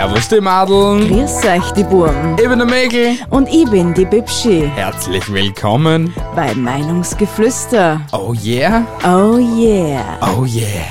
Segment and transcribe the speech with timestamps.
[0.00, 2.34] Servus die Madeln, Grüß euch, die Burm.
[2.40, 3.18] ich bin der Mägel.
[3.28, 6.14] Und ich bin die Bibschi Herzlich willkommen.
[6.34, 8.00] bei Meinungsgeflüster.
[8.12, 10.18] Oh yeah, Oh yeah.
[10.22, 10.86] oh yeah.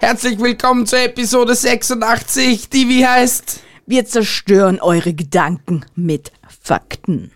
[0.00, 3.60] Herzlich willkommen zur Episode 86, die wie heißt...
[3.84, 7.30] Wir zerstören eure Gedanken mit Fakten.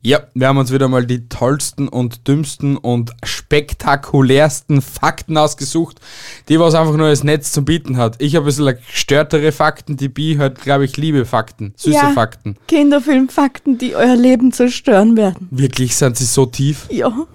[0.00, 6.00] Ja, wir haben uns wieder mal die tollsten und dümmsten und spektakulärsten Fakten ausgesucht,
[6.48, 8.14] die was einfach nur das Netz zu bieten hat.
[8.20, 12.10] Ich habe ein bisschen gestörtere Fakten, die Bi hat, glaube ich, liebe Fakten, süße ja,
[12.12, 12.56] Fakten.
[12.68, 15.48] Kinderfilmfakten, die euer Leben zerstören werden.
[15.50, 16.86] Wirklich sind sie so tief.
[16.90, 17.12] Ja.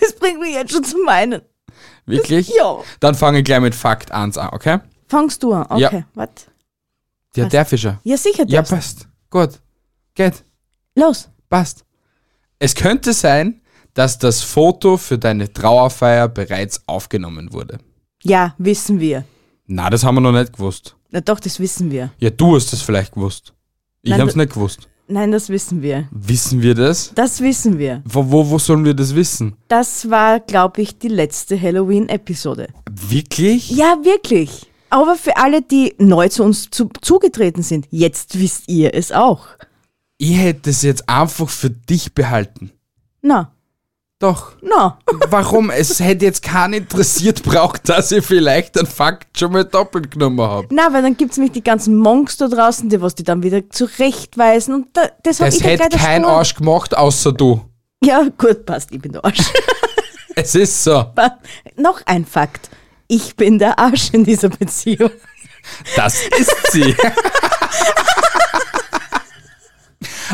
[0.00, 1.42] Das bringt mich jetzt schon zum Weinen.
[2.06, 2.48] Wirklich?
[2.56, 2.78] Ja.
[2.98, 4.78] Dann fange ich gleich mit Fakt 1 an, okay?
[5.08, 5.66] Fangst du an?
[5.70, 6.04] Okay, Ja.
[6.14, 6.42] warte.
[7.36, 7.50] Ja, Was?
[7.52, 8.00] der Fischer.
[8.02, 8.72] Ja, sicher, Ja, darfst.
[8.72, 9.08] passt.
[9.32, 9.60] Gut.
[10.14, 10.44] Geht.
[10.94, 11.30] Los.
[11.48, 11.84] Passt.
[12.58, 13.62] Es könnte sein,
[13.94, 17.78] dass das Foto für deine Trauerfeier bereits aufgenommen wurde.
[18.22, 19.24] Ja, wissen wir.
[19.66, 20.94] Na, das haben wir noch nicht gewusst.
[21.10, 22.12] Na doch, das wissen wir.
[22.18, 23.54] Ja, du hast das vielleicht gewusst.
[24.02, 24.88] Ich Nein, hab's du- nicht gewusst.
[25.08, 26.08] Nein, das wissen wir.
[26.10, 27.12] Wissen wir das?
[27.14, 28.02] Das wissen wir.
[28.04, 29.56] Wo, wo, wo sollen wir das wissen?
[29.68, 32.68] Das war, glaube ich, die letzte Halloween-Episode.
[32.90, 33.70] Wirklich?
[33.70, 34.70] Ja, wirklich.
[34.92, 39.46] Aber für alle, die neu zu uns zu, zugetreten sind, jetzt wisst ihr es auch.
[40.18, 42.70] Ich hätte es jetzt einfach für dich behalten.
[43.22, 43.52] Na,
[44.18, 44.52] Doch.
[44.60, 44.98] na.
[45.30, 45.70] Warum?
[45.70, 50.40] es hätte jetzt keinen interessiert braucht, dass ich vielleicht einen Fakt schon mal doppelt genommen
[50.42, 50.68] habe.
[50.70, 53.68] Na, weil dann gibt's nämlich die ganzen Monks da draußen, die was die dann wieder
[53.70, 54.74] zurechtweisen.
[54.74, 57.62] Und da, das Das ich hätte kein Spur- Arsch gemacht, außer du.
[58.04, 59.38] Ja, gut, passt, ich bin der Arsch.
[60.34, 61.06] Es ist so.
[61.76, 62.70] Noch ein Fakt.
[63.14, 65.10] Ich bin der Arsch in dieser Beziehung.
[65.96, 66.96] Das ist sie.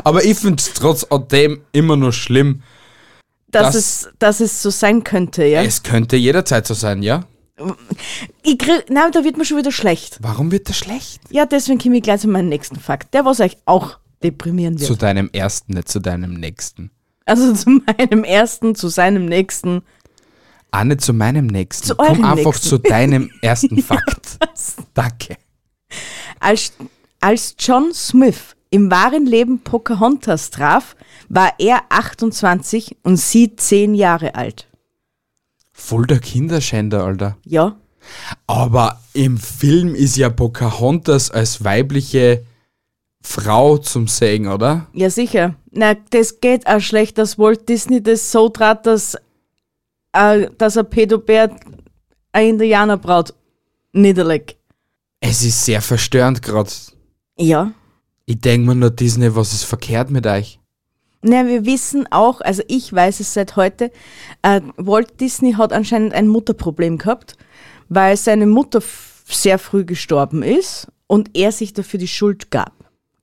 [0.05, 2.63] Aber ich finde es trotzdem immer nur schlimm.
[3.51, 5.63] Dass, Das- es, dass es so sein könnte, ja.
[5.63, 7.25] Es könnte jederzeit so sein, ja?
[8.45, 10.19] Ich krieg, nein, da wird mir schon wieder schlecht.
[10.21, 11.21] Warum wird das schlecht?
[11.31, 13.13] Ja, deswegen komme ich gleich zu meinem nächsten Fakt.
[13.13, 14.87] Der, was euch auch deprimieren wird.
[14.87, 16.93] Zu deinem ersten, nicht zu deinem nächsten.
[17.25, 19.83] Also zu meinem ersten, zu seinem nächsten.
[20.85, 21.89] Nicht zu meinem nächsten.
[21.89, 22.69] Zu Komm einfach nächsten.
[22.69, 24.39] zu deinem ersten Fakt.
[24.95, 25.37] Danke.
[26.41, 26.73] Als,
[27.21, 30.95] als John Smith im wahren Leben Pocahontas traf,
[31.29, 34.69] war er 28 und sie 10 Jahre alt.
[35.73, 37.37] Voll der Kinderschänder, Alter.
[37.45, 37.77] Ja,
[38.47, 42.45] Aber im Film ist ja Pocahontas als weibliche
[43.21, 44.87] Frau zum Segen, oder?
[44.93, 45.55] ja sicher.
[45.71, 49.17] Na, das geht auch schlecht, dass Walt Disney das so trat, dass,
[50.13, 51.55] äh, dass ein Pädobär
[52.33, 53.35] eine Indianerbraut
[53.93, 54.57] niederlegt.
[55.21, 56.71] Es ist sehr verstörend gerade.
[57.39, 57.73] Ja.
[58.27, 60.61] Ich denke mir nur, Disney, was ist verkehrt mit euch?
[61.23, 63.91] Na, wir wissen auch, also ich weiß es seit heute,
[64.43, 67.37] äh, Walt Disney hat anscheinend ein Mutterproblem gehabt,
[67.89, 68.81] weil seine Mutter
[69.27, 72.73] sehr früh gestorben ist und er sich dafür die Schuld gab.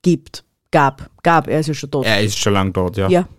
[0.02, 0.44] Gibt.
[0.72, 1.10] Gab.
[1.24, 2.06] Gab, er ist ja schon tot.
[2.06, 3.08] Er ist schon lang dort, ja.
[3.08, 3.30] Ja.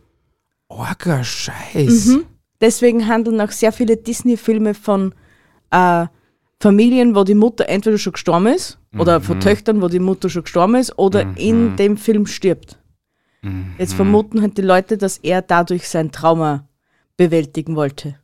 [0.68, 2.18] Orger Scheiß.
[2.60, 5.14] Deswegen handeln auch sehr viele Disney-Filme von
[5.70, 6.06] äh,
[6.60, 10.42] Familien, wo die Mutter entweder schon gestorben ist, oder von Töchtern, wo die Mutter schon
[10.44, 12.78] gestorben ist, oder in dem Film stirbt.
[13.78, 16.66] Jetzt vermuten halt die Leute, dass er dadurch sein Trauma
[17.16, 18.16] bewältigen wollte.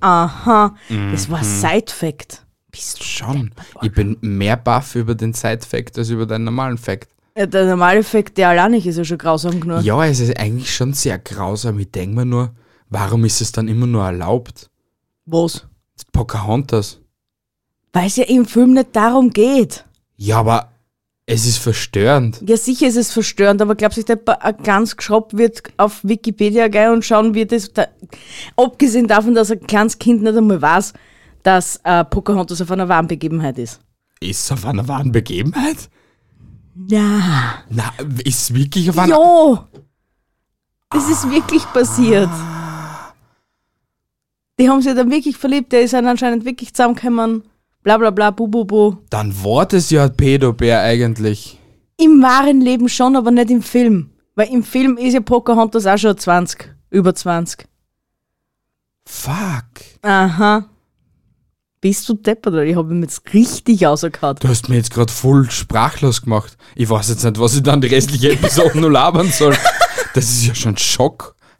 [0.00, 0.74] Aha,
[1.10, 2.44] das war Side-Fact.
[2.70, 3.50] Bist du Schon.
[3.82, 7.08] Ich bin mehr baff über den Side-Fact als über den normalen Fact.
[7.36, 9.82] ja, der normale Fact, der allein nicht ist ja schon grausam genug.
[9.82, 11.78] Ja, es ist eigentlich schon sehr grausam.
[11.80, 12.52] Ich denke mir nur,
[12.92, 14.70] warum ist es dann immer nur erlaubt?
[15.26, 15.66] Was?
[16.12, 17.00] Pocahontas.
[17.92, 19.84] Weil es ja im Film nicht darum geht.
[20.16, 20.68] Ja, aber
[21.26, 22.42] es ist verstörend.
[22.46, 26.68] Ja, sicher ist es verstörend, aber glaubst du, dass ein ganz geschraubt wird auf Wikipedia
[26.68, 27.72] gehen und schauen, wie das.
[27.72, 27.86] Da,
[28.56, 30.92] abgesehen davon, dass ein kleines Kind nicht einmal weiß,
[31.42, 33.80] dass äh, Pocahontas auf einer wahren Begebenheit ist.
[34.20, 35.88] Ist es auf einer wahren Begebenheit?
[36.88, 37.62] Ja.
[37.68, 37.92] Na,
[38.24, 39.14] ist wirklich auf einer...
[39.14, 39.58] Jo!
[40.90, 42.30] Das ist wirklich passiert.
[44.58, 47.44] Die haben sich dann wirklich verliebt, der ist dann anscheinend wirklich zusammengekommen.
[47.82, 48.96] Bla bla bla, bu bu bu.
[49.10, 51.58] Dann war das ja ein Pädobär eigentlich.
[51.96, 54.10] Im wahren Leben schon, aber nicht im Film.
[54.34, 56.74] Weil im Film ist ja Pocahontas auch schon 20.
[56.90, 57.66] Über 20.
[59.04, 59.64] Fuck.
[60.02, 60.66] Aha.
[61.80, 62.64] Bist du deppert, oder?
[62.64, 64.36] Ich habe ihn jetzt richtig rausgehauen.
[64.38, 66.56] Du hast mir jetzt gerade voll sprachlos gemacht.
[66.76, 69.56] Ich weiß jetzt nicht, was ich dann die restliche Episode nur labern soll.
[70.14, 70.76] Das ist ja schon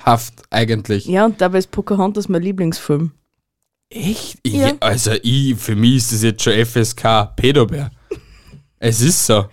[0.02, 1.06] schockhaft eigentlich.
[1.06, 3.12] Ja, und dabei ist Pocahontas mein Lieblingsfilm.
[3.90, 4.38] Echt?
[4.46, 4.68] Ja.
[4.68, 7.90] Ich, also ich, für mich ist das jetzt schon FSK Pedobär.
[8.78, 9.46] es ist so.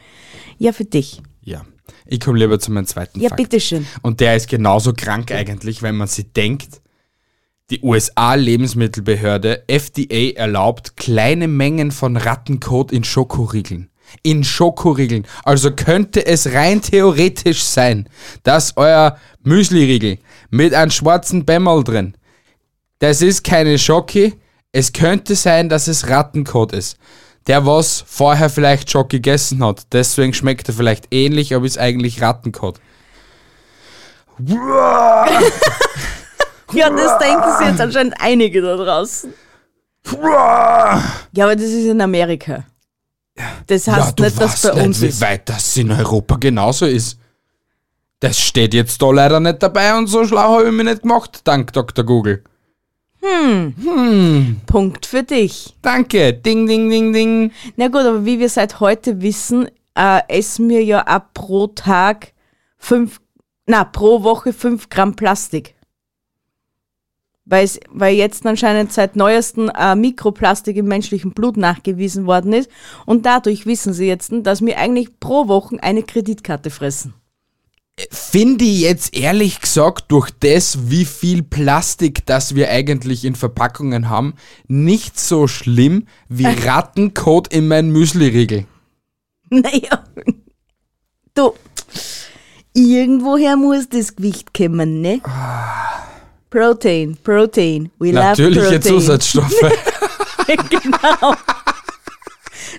[0.58, 1.22] Ja, für dich.
[1.44, 1.66] Ja.
[2.06, 3.42] Ich komme lieber zu meinem zweiten Ja, Fakt.
[3.42, 3.86] bitteschön.
[4.02, 6.82] Und der ist genauso krank eigentlich, wenn man sich denkt,
[7.70, 13.90] die USA-Lebensmittelbehörde FDA erlaubt kleine Mengen von Rattenkot in Schokoriegeln.
[14.24, 15.28] In Schokoriegeln.
[15.44, 18.10] Also könnte es rein theoretisch sein,
[18.42, 20.18] dass euer Müsliriegel
[20.50, 22.16] mit einem schwarzen Bämmerl drin,
[23.00, 24.34] das ist keine Schoki,
[24.72, 26.98] es könnte sein, dass es Rattenkot ist.
[27.48, 29.84] Der was vorher vielleicht Schoki gegessen hat.
[29.92, 32.80] Deswegen schmeckt er vielleicht ähnlich, aber ist eigentlich Rattenkot.
[36.72, 39.34] Ja, das denken sich jetzt anscheinend einige da draußen.
[40.12, 42.66] Ja, aber das ist in Amerika.
[43.68, 45.22] Das heißt du nicht, dass bei nicht, uns wie ist.
[45.22, 47.18] weit das in Europa genauso ist.
[48.20, 51.42] Das steht jetzt da leider nicht dabei und so schlau habe ich mich nicht gemacht,
[51.46, 52.04] dank Dr.
[52.04, 52.44] Google.
[54.66, 55.76] Punkt für dich.
[55.82, 57.52] Danke, ding, ding, ding, ding.
[57.76, 62.34] Na gut, aber wie wir seit heute wissen, äh, essen wir ja auch pro Tag
[62.78, 63.20] fünf,
[63.66, 65.76] na, pro Woche fünf Gramm Plastik.
[67.46, 72.70] Weil, es, weil jetzt anscheinend seit neuestem äh, Mikroplastik im menschlichen Blut nachgewiesen worden ist.
[73.06, 77.14] Und dadurch wissen sie jetzt, dass wir eigentlich pro Woche eine Kreditkarte fressen.
[78.12, 84.10] Finde ich jetzt ehrlich gesagt durch das, wie viel Plastik das wir eigentlich in Verpackungen
[84.10, 84.36] haben,
[84.68, 88.66] nicht so schlimm wie Rattenkot in mein Müsliriegel.
[89.50, 90.04] Naja,
[91.34, 91.54] du,
[92.74, 95.22] irgendwoher muss das Gewicht kommen, ne?
[96.50, 98.82] Protein, Protein, we Natürliche love Protein.
[98.82, 99.62] Zusatzstoffe.
[100.70, 101.36] genau.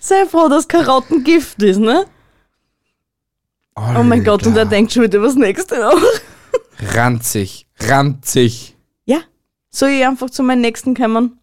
[0.00, 2.06] Sei froh, dass Karotten Gift ist, ne?
[3.76, 6.02] Oh mein Gott, und er denkt schon wieder was nächste noch.
[6.94, 8.76] Ranzig, ranzig.
[9.04, 9.20] Ja,
[9.70, 11.38] soll ich einfach zu meinem nächsten kommen?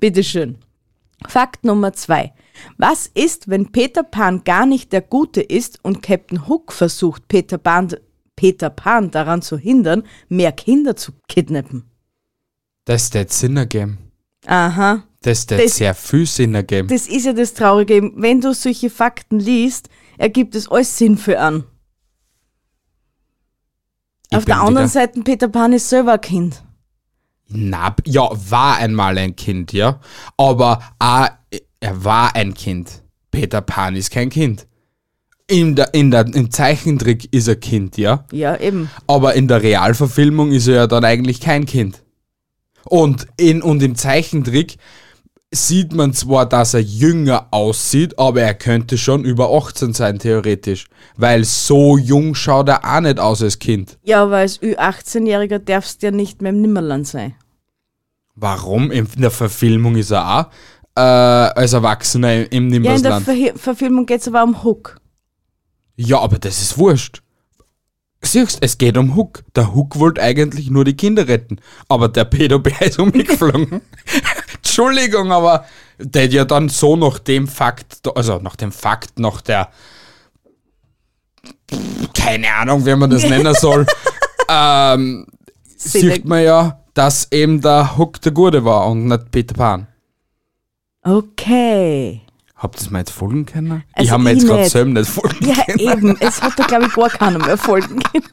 [0.00, 0.58] Bitteschön.
[1.28, 2.32] Fakt Nummer zwei.
[2.76, 7.58] Was ist, wenn Peter Pan gar nicht der Gute ist und Captain Hook versucht, Peter
[7.58, 7.94] Pan,
[8.36, 11.84] Peter Pan daran zu hindern, mehr Kinder zu kidnappen?
[12.84, 13.98] Das wird Sinn ergeben.
[14.46, 15.04] Aha.
[15.22, 16.88] Das Das- sehr viel Sinn ergeben.
[16.88, 18.12] Das ist ja das Traurige.
[18.14, 19.88] Wenn du solche Fakten liest,
[20.18, 21.64] ergibt es alles Sinn für an.
[24.30, 26.64] Ich Auf der anderen Seite, Peter Pan ist selber ein Kind.
[27.48, 30.00] Na, ja, war einmal ein Kind, ja.
[30.36, 31.30] Aber ah,
[31.80, 33.02] er war ein Kind.
[33.30, 34.66] Peter Pan ist kein Kind.
[35.46, 38.24] In der, in der, Im Zeichentrick ist er Kind, ja.
[38.32, 38.90] Ja, eben.
[39.06, 42.02] Aber in der Realverfilmung ist er ja dann eigentlich kein Kind.
[42.84, 44.78] Und, in, und im Zeichentrick
[45.54, 50.86] sieht man zwar, dass er jünger aussieht, aber er könnte schon über 18 sein, theoretisch.
[51.16, 53.98] Weil so jung schaut er auch nicht aus als Kind.
[54.02, 57.34] Ja, aber als Ü18-Jähriger darfst du ja nicht mehr im Nimmerland sein.
[58.34, 58.90] Warum?
[58.90, 60.46] In der Verfilmung ist er auch
[60.96, 63.20] äh, als Erwachsener im Ja, in der.
[63.20, 64.96] Ver Verfilmung geht es aber um Hook.
[65.96, 67.22] Ja, aber das ist wurscht.
[68.22, 69.44] Siehst, es geht um Hook.
[69.54, 71.58] Der Hook wollte eigentlich nur die Kinder retten.
[71.88, 73.82] Aber der Pedobär ist umgeflogen.
[74.78, 75.64] Entschuldigung, aber
[75.98, 79.68] der hat ja dann so nach dem Fakt, also nach dem Fakt, nach der
[82.12, 83.86] keine Ahnung, wie man das nennen soll,
[84.50, 85.26] ähm,
[85.76, 89.86] sieht man ja, dass eben der Hook der Gute war und nicht Peter Pan.
[91.02, 92.22] Okay.
[92.56, 93.84] Habt ihr es mir jetzt folgen können?
[93.90, 95.78] ich Also habe mir ich jetzt gerade selber nicht folgen Ja, können.
[95.78, 96.16] eben.
[96.20, 98.24] Es hat da, glaube ich, gar keiner mehr folgen können.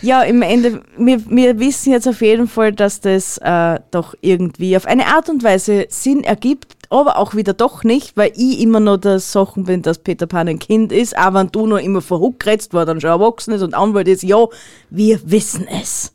[0.00, 4.76] Ja, im Ende, wir, wir wissen jetzt auf jeden Fall, dass das äh, doch irgendwie
[4.76, 8.80] auf eine Art und Weise Sinn ergibt, aber auch wieder doch nicht, weil ich immer
[8.80, 12.00] noch der Sachen bin, dass Peter Pan ein Kind ist, aber wenn du noch immer
[12.00, 14.46] vor Huck redst, war dann schon erwachsen ist und Anwalt ist, ja,
[14.90, 16.12] wir wissen es.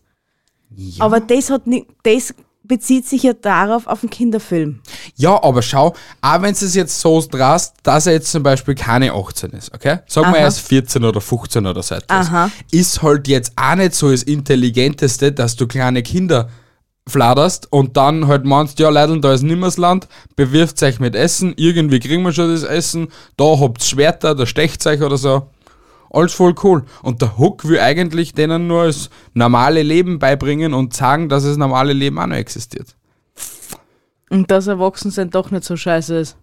[0.99, 2.33] Aber das hat nicht, das
[2.63, 4.79] bezieht sich ja darauf, auf den Kinderfilm.
[5.15, 9.13] Ja, aber schau, auch wenn es jetzt so drast, dass er jetzt zum Beispiel keine
[9.13, 9.99] 18 ist, okay?
[10.07, 10.45] Sagen wir Aha.
[10.45, 12.27] erst 14 oder 15 oder so etwas.
[12.27, 12.49] Aha.
[12.71, 16.49] Ist halt jetzt auch nicht so das Intelligenteste, dass du kleine Kinder
[17.07, 21.99] fladerst und dann halt meinst, ja Leute, da ist Nimmersland, bewirft euch mit Essen, irgendwie
[21.99, 25.47] kriegen wir schon das Essen, da habt Schwerter, da stecht euch oder so.
[26.13, 26.85] Alles voll cool.
[27.01, 31.57] Und der Hook will eigentlich denen nur das normale Leben beibringen und sagen, dass das
[31.57, 32.95] normale Leben auch noch existiert.
[34.29, 36.37] Und dass Erwachsensein doch nicht so scheiße ist.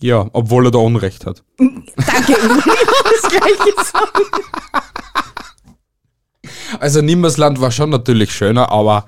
[0.00, 1.42] Ja, obwohl er da Unrecht hat.
[1.58, 2.70] Danke, ich wollte
[3.04, 4.24] das gleiche sagen.
[6.80, 9.06] Also Nimmersland war schon natürlich schöner, aber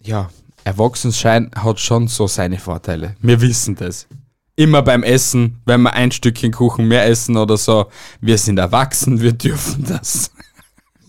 [0.00, 0.30] ja,
[0.64, 3.16] Erwachsensein hat schon so seine Vorteile.
[3.20, 4.06] Wir wissen das.
[4.58, 7.86] Immer beim Essen, wenn wir ein Stückchen Kuchen mehr essen oder so,
[8.20, 10.32] wir sind erwachsen, wir dürfen das.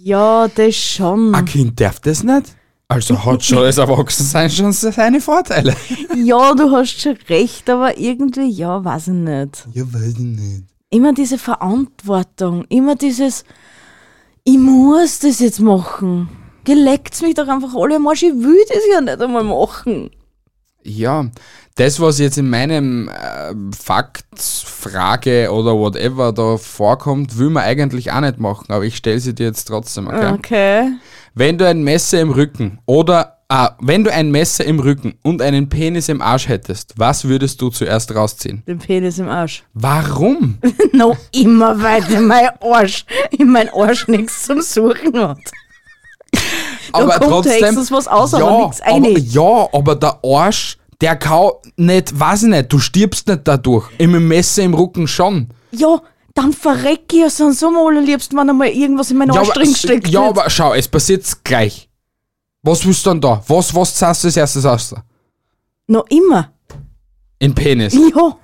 [0.04, 1.34] Ja, das schon.
[1.34, 2.56] Ein Kind darf das nicht.
[2.88, 5.76] Also hat schon das Erwachsensein schon seine Vorteile.
[6.16, 9.68] Ja, du hast schon recht, aber irgendwie, ja, weiß ich nicht.
[9.74, 10.66] Ja, weiß ich nicht.
[10.92, 13.46] Immer diese Verantwortung, immer dieses,
[14.44, 16.30] ich muss das jetzt machen.
[16.66, 20.12] Geleckt's mich doch einfach alle Arsch, ich will das ja nicht einmal machen.
[20.90, 21.30] Ja,
[21.76, 28.12] das, was jetzt in meinem äh, Fakt, Frage oder whatever da vorkommt, will man eigentlich
[28.12, 30.34] auch nicht machen, aber ich stelle sie dir jetzt trotzdem, okay?
[30.34, 30.92] Okay.
[31.36, 35.42] Wenn du ein Messer im Rücken oder ah, wenn du ein Messer im Rücken und
[35.42, 38.64] einen Penis im Arsch hättest, was würdest du zuerst rausziehen?
[38.68, 39.64] Den Penis im Arsch.
[39.74, 40.58] Warum?
[40.92, 45.40] Noch immer weiter mein Arsch, in mein Arsch nichts zum Suchen hat.
[46.92, 49.06] aber höchstens was raus, aber nix rein.
[49.06, 53.88] aber, ja, aber der Arsch, der kann nicht, weiß ich nicht, du stirbst nicht dadurch.
[53.98, 55.48] Im Messer im Rücken schon.
[55.72, 56.02] Ja,
[56.34, 59.60] dann verreck ich ja sonst am allerliebsten, wenn einmal irgendwas in meinen Ja, Arsch aber,
[59.62, 60.08] drin steckt.
[60.08, 61.90] ja, aber schau, es passiert gleich.
[62.62, 63.44] Was willst du dann da?
[63.48, 64.94] Was, was zahlst du als erstes aus?
[65.88, 66.52] Noch immer.
[67.40, 67.94] In Penis.
[67.94, 68.36] Ja.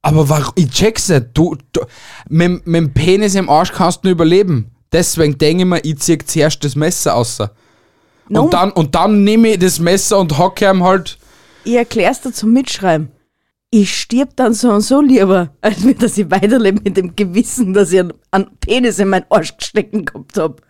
[0.00, 0.52] Aber warum?
[0.54, 1.26] Ich check's nicht.
[1.34, 1.82] Du, du,
[2.28, 4.70] mit, mit dem Penis im Arsch kannst du nicht überleben.
[4.92, 7.38] Deswegen denke ich mir, ich zieh zuerst das Messer aus.
[8.28, 8.44] No.
[8.44, 11.18] Und dann, und dann nehme ich das Messer und hocke ihm halt.
[11.64, 13.10] Ich erklär's dir zum Mitschreiben.
[13.70, 17.74] Ich stirb dann so und so lieber, als mir, dass ich weiterlebe mit dem Gewissen,
[17.74, 18.00] dass ich
[18.30, 20.62] einen, Penis in meinen Arsch gestecken gehabt hab.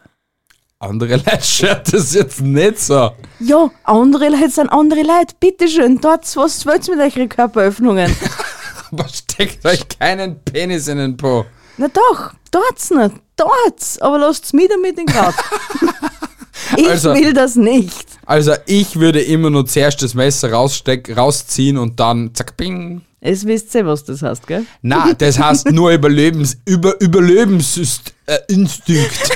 [0.80, 3.10] Andere Leute schaut das jetzt nicht so.
[3.40, 5.34] Ja, andere Leute sind andere Leute.
[5.38, 8.14] Bitteschön, dort was wollt's mit euren Körperöffnungen?
[8.90, 11.44] Aber steckt euch keinen Penis in den Po.
[11.76, 13.14] Na doch, dort's nicht.
[13.36, 14.00] Dort's.
[14.00, 15.34] Aber lasst's mich damit in Grad.
[16.76, 18.17] ich Also- will das nicht.
[18.28, 23.00] Also ich würde immer nur zuerst das Messer raussteck, rausziehen und dann zack, bing.
[23.20, 24.66] Es wisst ihr, was das heißt, gell?
[24.82, 28.12] Na, das heißt nur Überlebens, über, Überlebensinstinkt.
[28.26, 29.30] Äh, Instinkt.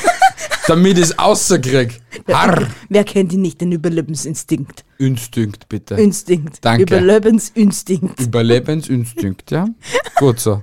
[0.67, 2.03] damit ich es rauskrieg.
[2.31, 2.69] Harr.
[2.91, 4.85] Wer kennt ihn nicht, den Überlebensinstinkt?
[4.99, 5.95] Instinkt, bitte.
[5.95, 6.63] Instinkt.
[6.63, 6.83] Danke.
[6.83, 8.21] Überlebensinstinkt.
[8.21, 9.69] Überlebensinstinkt, ja?
[10.17, 10.63] Gut so.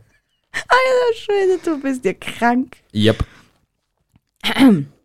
[0.67, 2.77] Alter Schwede, du bist ja krank.
[2.93, 3.25] Yep.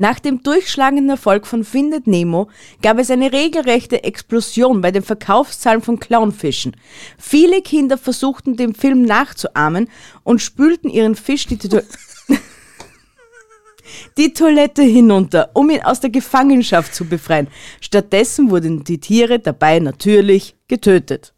[0.00, 2.48] Nach dem durchschlagenden Erfolg von Findet Nemo
[2.82, 6.76] gab es eine regelrechte Explosion bei den Verkaufszahlen von Clownfischen.
[7.18, 9.90] Viele Kinder versuchten dem Film nachzuahmen
[10.22, 11.80] und spülten ihren Fisch die, To
[14.16, 17.48] die Toilette hinunter, um ihn aus der Gefangenschaft zu befreien.
[17.80, 21.34] Stattdessen wurden die Tiere dabei natürlich getötet.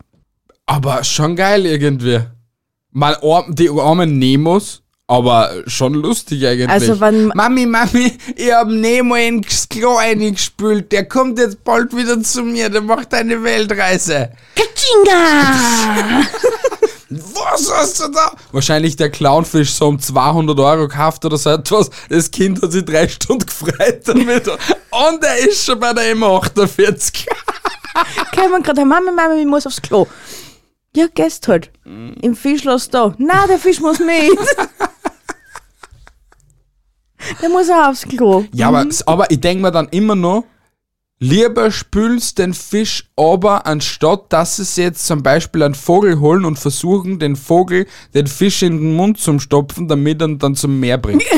[0.67, 2.21] Aber schon geil irgendwie.
[2.91, 3.17] Mal
[3.49, 6.69] die armen Nemos, aber schon lustig eigentlich.
[6.69, 10.93] Also wenn- Mami, Mami, ich hab Nemo ins Klo eingespült.
[10.93, 12.69] Der kommt jetzt bald wieder zu mir.
[12.71, 14.31] Der macht eine Weltreise.
[14.55, 16.23] Katschinga!
[17.11, 18.31] Was hast du da?
[18.53, 21.91] Wahrscheinlich der Clownfisch so um 200 Euro gekauft oder so etwas.
[22.09, 24.47] Das Kind hat sich drei Stunden gefreut damit.
[24.47, 27.27] Und er ist schon bei der M48.
[28.33, 30.07] Kämen gerade, Mama, Mama, ich muss aufs Klo.
[30.95, 31.71] Ja, gehst halt.
[31.85, 33.13] Im Fisch lass da.
[33.19, 34.39] Na, der Fisch muss mit.
[37.41, 38.45] der muss auch aufs Klo.
[38.53, 40.45] Ja, aber, aber ich denke mir dann immer noch,
[41.19, 46.59] lieber spülst den Fisch aber, anstatt dass es jetzt zum Beispiel einen Vogel holen und
[46.59, 50.81] versuchen, den Vogel, den Fisch in den Mund zu stopfen, damit er ihn dann zum
[50.81, 51.23] Meer bringt.
[51.33, 51.37] Auf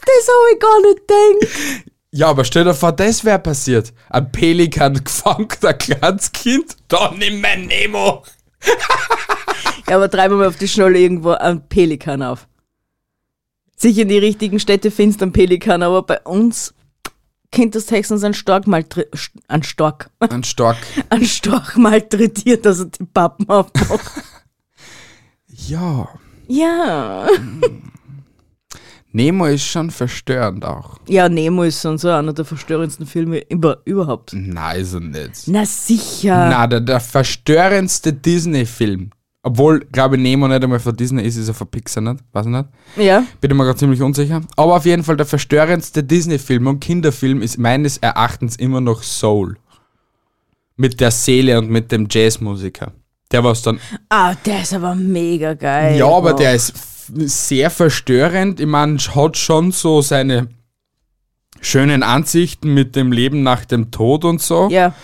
[0.00, 1.84] das habe ich gar nicht gedacht.
[2.10, 3.92] Ja, aber stell dir vor, das wäre passiert.
[4.08, 8.22] Ein Pelikan gefangen, ein kleines Kind, da nimm mein Nemo.
[9.88, 12.46] Ja, aber treiben wir mal auf die Schnolle irgendwo einen Pelikan auf.
[13.76, 16.74] Sicher in die richtigen Städte findest du einen Pelikan, aber bei uns
[17.52, 18.84] könnte das höchstens ein Stork mal
[19.48, 20.76] ein Stork, Ein Stark.
[21.10, 24.10] ein Storch malträtiert, dass er die Pappen aufmacht.
[25.66, 26.08] Ja,
[26.48, 27.26] ja.
[29.12, 30.98] Nemo ist schon verstörend auch.
[31.08, 34.32] Ja, Nemo ist so und so einer der verstörendsten Filme über, überhaupt.
[34.34, 35.46] Nein, ist er nicht.
[35.46, 36.48] Na sicher.
[36.50, 39.10] Na, der, der verstörendste Disney-Film.
[39.46, 42.24] Obwohl, glaube ich, Nemo nicht einmal von Disney ist, ist er von Pixar nicht.
[42.32, 42.64] Weiß ich nicht.
[42.96, 43.24] Ja.
[43.42, 44.40] Bin ich mir gerade ziemlich unsicher.
[44.56, 49.58] Aber auf jeden Fall der verstörendste Disney-Film und Kinderfilm ist meines Erachtens immer noch Soul.
[50.76, 52.92] Mit der Seele und mit dem Jazzmusiker.
[53.30, 53.80] Der war's dann.
[54.08, 55.98] Ah, der ist aber mega geil.
[55.98, 56.38] Ja, aber Oh.
[56.38, 56.72] der ist
[57.26, 58.60] sehr verstörend.
[58.60, 60.48] Ich meine, hat schon so seine
[61.60, 64.68] schönen Ansichten mit dem Leben nach dem Tod und so.
[64.70, 64.94] Ja.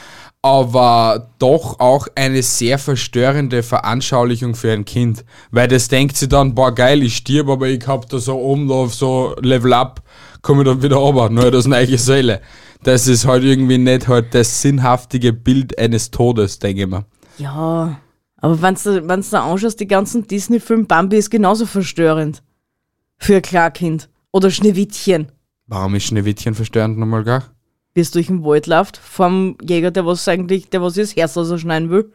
[0.42, 5.24] Aber doch auch eine sehr verstörende Veranschaulichung für ein Kind.
[5.50, 8.68] Weil das denkt sie dann, boah geil, ich stirb, aber ich hab da so oben
[8.68, 10.02] da auf so Level Up,
[10.42, 12.40] komme ich dann wieder runter, nur das neue Seele.
[12.82, 17.04] das ist halt irgendwie nicht halt das sinnhaftige Bild eines Todes, denke ich mir.
[17.36, 18.00] Ja,
[18.38, 22.42] aber wenn du wenn's da anschaust, die ganzen Disney-Filme, Bambi ist genauso verstörend.
[23.18, 24.08] Für ein Klarkind.
[24.32, 25.30] Oder Schneewittchen,
[25.66, 27.44] Warum ist Schneewittchen verstörend nochmal gar?
[27.94, 31.36] Es durch den Wald läuft, vom Jäger, der was eigentlich, der was ihr das Herz
[31.36, 32.12] ausschneiden will.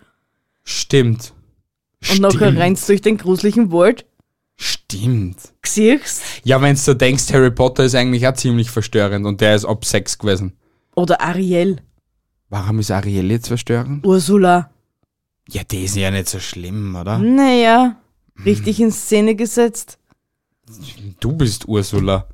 [0.64, 1.34] Stimmt.
[2.12, 4.06] Und nachher rennst durch den gruseligen Wald.
[4.58, 5.38] Stimmt.
[5.66, 6.22] Siehst?
[6.44, 9.84] Ja, wenn du denkst, Harry Potter ist eigentlich auch ziemlich verstörend und der ist ab
[9.84, 10.54] 6 gewesen.
[10.96, 11.82] Oder Ariel,
[12.50, 14.06] Warum ist Ariel jetzt verstörend?
[14.06, 14.70] Ursula.
[15.50, 17.20] Ja, die ist ja nicht so schlimm, oder?
[17.20, 17.98] Naja,
[18.46, 20.00] richtig in Szene gesetzt.
[21.20, 22.28] Du bist Ursula.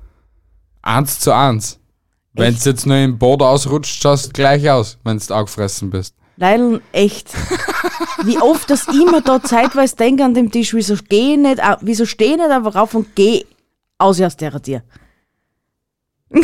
[0.81, 1.79] Eins zu eins.
[2.33, 6.15] Wenn du jetzt nur im Boden ausrutscht, schaust du gleich aus, wenn du aufgefressen bist.
[6.37, 7.29] Leilon, echt.
[8.23, 11.61] Wie oft, dass ich mir da zeitweise denke an dem Tisch, wieso geh ich nicht,
[11.81, 13.45] wieso steh ich nicht einfach rauf und geh
[13.97, 14.83] aus aus der Tier.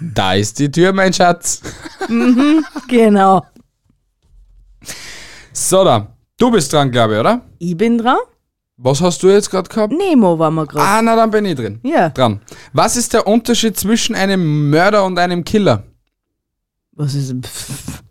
[0.00, 1.62] Da ist die Tür, mein Schatz.
[2.88, 3.42] Genau.
[5.52, 6.14] So, da.
[6.36, 7.40] Du bist dran, glaube ich, oder?
[7.58, 8.18] Ich bin dran.
[8.76, 9.92] Was hast du jetzt gerade gehabt?
[9.92, 10.86] Nemo waren wir gerade.
[10.86, 11.78] Ah, na, dann bin ich drin.
[11.84, 12.08] Ja.
[12.08, 12.40] Dran.
[12.72, 15.84] Was ist der Unterschied zwischen einem Mörder und einem Killer?
[16.92, 17.34] Was ist.
[17.44, 18.02] Pff.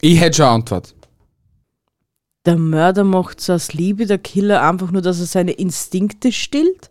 [0.00, 0.94] Ich hätte schon eine Antwort.
[2.46, 6.90] Der Mörder macht's aus Liebe, der Killer einfach nur, dass er seine Instinkte stillt?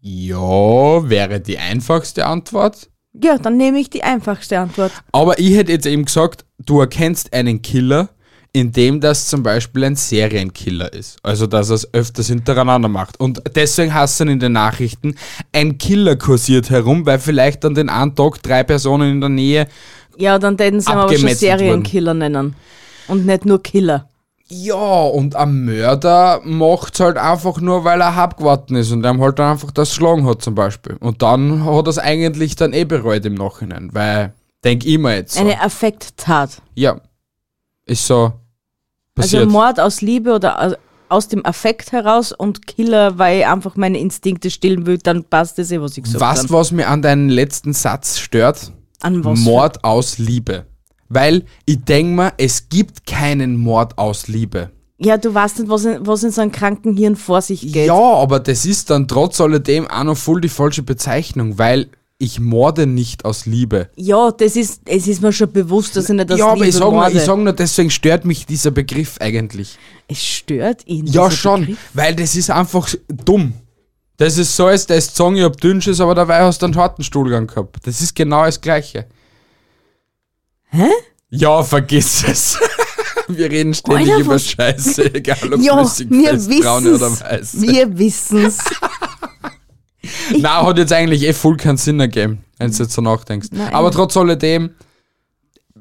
[0.00, 2.88] Ja, wäre die einfachste Antwort.
[3.12, 4.92] Ja, dann nehme ich die einfachste Antwort.
[5.12, 8.10] Aber ich hätte jetzt eben gesagt, du erkennst einen Killer,
[8.52, 11.18] indem das zum Beispiel ein Serienkiller ist.
[11.22, 13.18] Also, dass er es öfters hintereinander macht.
[13.18, 15.14] Und deswegen hast du in den Nachrichten,
[15.52, 19.66] ein Killer kursiert herum, weil vielleicht an den einen Tag drei Personen in der Nähe.
[20.18, 22.54] Ja, dann täten sie ihn aber schon Serienkiller nennen.
[23.08, 24.08] Und nicht nur Killer.
[24.48, 29.38] Ja, und ein Mörder macht's halt einfach nur, weil er abgewartet ist und er halt
[29.38, 30.96] dann einfach das geschlagen hat zum Beispiel.
[31.00, 35.16] Und dann hat er es eigentlich dann eh bereut im Nachhinein, weil, denk ich mir
[35.16, 35.40] jetzt so.
[35.40, 36.60] Eine Affekttat.
[36.74, 37.00] ja,
[37.86, 38.32] ist so
[39.16, 39.50] Also passiert.
[39.50, 40.76] Mord aus Liebe oder
[41.08, 45.58] aus- dem Affekt heraus und Killer, weil ich einfach meine Instinkte stillen will, dann passt
[45.58, 46.54] das eh, was ich gesagt Weißt habe.
[46.54, 48.72] was mir an deinem letzten Satz stört?
[49.02, 49.38] An was?
[49.40, 50.64] Mord aus Liebe.
[51.10, 54.70] Weil ich denke mir, es gibt keinen Mord aus Liebe.
[54.98, 57.88] Ja, du weißt nicht, was in, was in so einem kranken Hirn vor sich geht.
[57.88, 61.88] Ja, aber das ist dann trotz alledem auch noch voll die falsche Bezeichnung, weil
[62.22, 63.90] ich morde nicht aus Liebe.
[63.96, 66.68] Ja, das ist, es ist mir schon bewusst, dass ich nicht das ja, aber Liebe
[66.68, 67.16] ich sag, nur, morde.
[67.16, 69.76] ich sag nur, deswegen stört mich dieser Begriff eigentlich.
[70.06, 71.06] Es stört ihn.
[71.08, 71.78] Ja, schon, Begriff.
[71.94, 73.54] weil das ist einfach dumm.
[74.18, 76.76] Das ist so, als das Song, ich hab dünn ist, aber dabei hast du einen
[76.76, 77.78] harten Stuhlgang gehabt.
[77.82, 79.06] Das ist genau das Gleiche.
[80.70, 80.88] Hä?
[81.30, 82.56] Ja, vergiss es.
[83.26, 87.60] Wir reden ständig Alter, über Scheiße, egal ob Ja, flüssig, wir fest, braune oder weiß.
[87.62, 88.58] Wir wissen's.
[90.38, 93.48] Na, hat jetzt eigentlich eh voll keinen Sinn ergeben, wenn du jetzt so nachdenkst.
[93.52, 93.72] Nein.
[93.74, 94.70] Aber trotz alledem,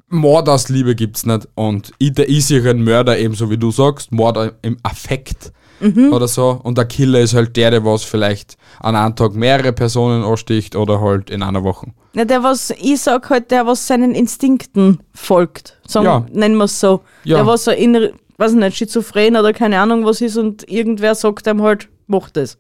[0.10, 1.48] Mord aus Liebe gibt's nicht.
[1.56, 6.14] Und ich, der ist sicher ein Mörder, ebenso wie du sagst, Mord im Affekt Mhm.
[6.14, 6.60] oder so.
[6.62, 10.76] Und der Killer ist halt der, der was vielleicht an einem Tag mehrere Personen ansticht
[10.76, 11.88] oder halt in einer Woche.
[12.14, 15.80] Ja, der, was, ich sag halt, der, was seinen Instinkten folgt.
[15.88, 16.26] Sagen, Ja.
[16.32, 17.02] Nennen wir es so.
[17.24, 17.38] Ja.
[17.38, 21.48] Der, was so in, weiß nicht, schizophren oder keine Ahnung was ist und irgendwer sagt
[21.48, 22.58] ihm halt, mach das.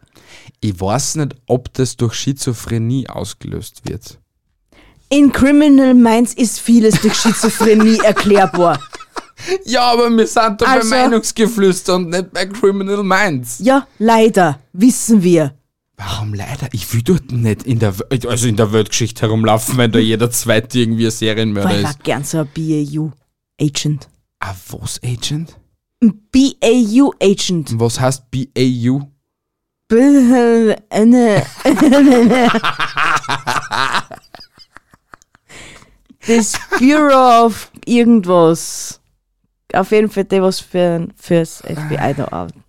[0.62, 4.18] Ich weiß nicht, ob das durch Schizophrenie ausgelöst wird.
[5.10, 8.80] In Criminal Minds ist vieles durch Schizophrenie erklärbar.
[9.66, 13.60] Ja, aber wir sind doch Also- bei Meinungsgeflüster und nicht bei Criminal Minds.
[13.60, 15.56] Ja, leider, wissen wir.
[15.98, 16.68] Warum leider?
[16.72, 17.94] Ich will dort nicht in der,
[18.28, 21.98] also in der Weltgeschichte herumlaufen, wenn da jeder Zweite irgendwie ein Serienmörder Weil ich ist.
[21.98, 24.08] war gern so ein BAU-Agent.
[24.40, 25.56] Ah, was, Agent?
[26.02, 27.80] Ein BAU-Agent.
[27.80, 29.02] Was heißt BAU?
[36.28, 39.00] Das Bureau of irgendwas.
[39.74, 42.62] Auf jeden Fall der, was für, fürs FBI da arbeitet.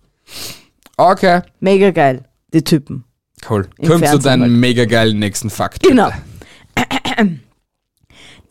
[0.97, 3.03] Okay, Mega geil, die Typen.
[3.49, 3.67] cool.
[3.77, 4.51] Im Komm zu deinem halt.
[4.51, 5.83] mega geilen nächsten Fakt.
[5.83, 6.11] Genau.
[6.75, 7.39] bitte.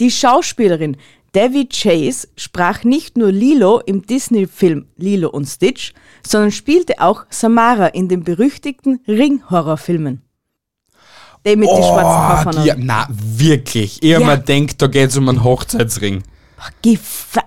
[0.01, 0.97] Die Schauspielerin
[1.35, 5.95] Debbie Chase sprach nicht nur Lilo im Disney-Film Lilo und Stitch,
[6.27, 10.23] sondern spielte auch Samara in den berüchtigten Ring-Horrorfilmen.
[11.45, 12.65] Der mit den schwarzen Oh, Koffern.
[12.65, 14.01] die, na, wirklich.
[14.03, 14.27] Ich hab Ja.
[14.29, 16.23] mir denkt, da geht's um einen Hochzeitsring.
[16.83, 16.99] Geh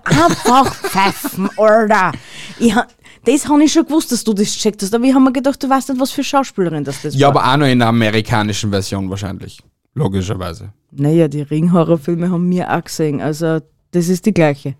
[0.04, 2.12] einfach pfeifen, Alter.
[2.58, 2.86] Ich ha,
[3.24, 5.62] das habe ich schon gewusst, dass du das gecheckt hast, aber ich habe mir gedacht,
[5.62, 7.42] du weißt nicht, was für Schauspielerin das, das Ja, war.
[7.44, 9.62] aber auch noch in der amerikanischen Version wahrscheinlich.
[9.94, 10.72] Logischerweise.
[10.90, 14.76] Naja, die Ring-Horrorfilme haben wir auch gesehen, also das ist die gleiche.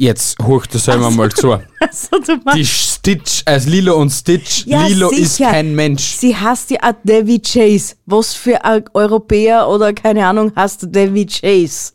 [0.00, 1.58] Jetzt hoch das selber mal zu.
[1.80, 4.66] Also, du meinst, Die Stitch, also Lilo und Stitch.
[4.66, 5.50] Ja, Lilo ist sicher.
[5.52, 6.02] kein Mensch.
[6.18, 7.94] sie hasst ja auch Davy Chase.
[8.04, 11.92] Was für ein Europäer oder keine Ahnung hasst Davy Chase?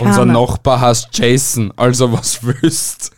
[0.00, 0.32] Unser Keiner.
[0.32, 3.12] Nachbar heißt Jason, also was willst?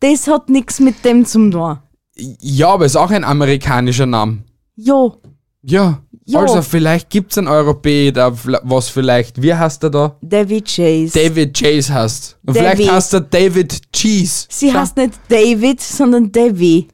[0.00, 1.78] Das hat nichts mit dem zu tun.
[2.16, 4.44] Ja, aber ist auch ein amerikanischer Name.
[4.76, 5.20] Jo,
[5.62, 6.02] Ja.
[6.32, 6.40] Ja.
[6.40, 10.16] Also vielleicht gibt's einen Europäer, da vla- was vielleicht, wie heißt er da?
[10.22, 11.10] Davy Chase.
[11.18, 12.36] David Chase heißt.
[12.46, 12.76] Und Davy.
[12.76, 14.46] vielleicht heißt er David Cheese.
[14.48, 16.88] sie heißt nicht David, sondern Davy.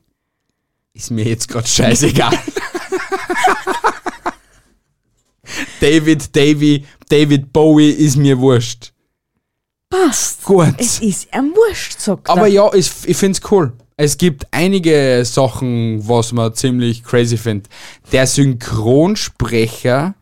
[0.95, 2.33] Ist mir jetzt gerade scheißegal.
[5.81, 8.93] David, Davy, David Bowie ist mir wurscht.
[9.89, 10.43] Passt.
[10.45, 10.75] Gut.
[10.79, 12.47] Es ist ein Wurscht, sagt Aber er.
[12.49, 13.73] ja, ich, ich find's cool.
[13.99, 17.73] Es gibt einige Sachen, was man ziemlich crazy findet.
[18.13, 20.15] Der Synchronsprecher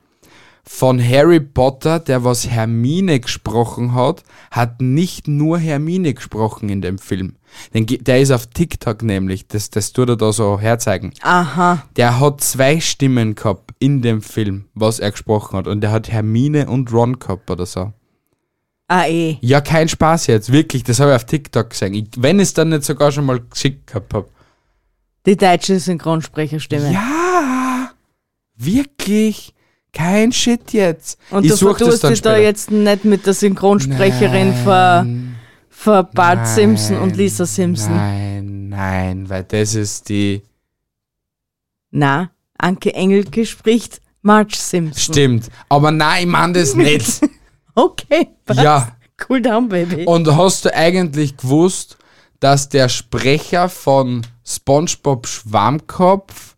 [0.62, 6.98] von Harry Potter, der was Hermine gesprochen hat, hat nicht nur Hermine gesprochen in dem
[6.98, 7.34] Film.
[7.74, 11.12] Den, der ist auf TikTok nämlich, das, das tut er da so herzeigen.
[11.22, 11.84] Aha.
[11.96, 15.66] Der hat zwei Stimmen gehabt in dem Film, was er gesprochen hat.
[15.66, 17.92] Und der hat Hermine und Ron gehabt oder so.
[18.86, 19.38] Ah, eh.
[19.40, 21.94] Ja, kein Spaß jetzt, wirklich, das habe ich auf TikTok gesehen.
[21.94, 24.28] Ich, wenn ich es dann nicht sogar schon mal geschickt gehabt habe.
[25.24, 26.92] Die deutsche Synchronsprecherstimme.
[26.92, 27.90] Ja,
[28.56, 29.54] wirklich,
[29.92, 31.18] kein Shit jetzt.
[31.30, 35.36] Und ich du vertust dich da jetzt nicht mit der Synchronsprecherin von, Nein,
[35.70, 37.96] von Bart nein, Simpson und Lisa Simpson.
[37.96, 40.42] Nein, nein, weil das ist die.
[41.90, 45.14] Na, Anke Engelke spricht Marge Simpson.
[45.14, 47.20] Stimmt, aber nein, ich meine das nicht.
[47.74, 48.60] Okay, passt.
[48.62, 48.96] ja,
[49.28, 50.04] Cool down, Baby.
[50.06, 51.98] und hast du eigentlich gewusst,
[52.40, 56.56] dass der Sprecher von SpongeBob Schwammkopf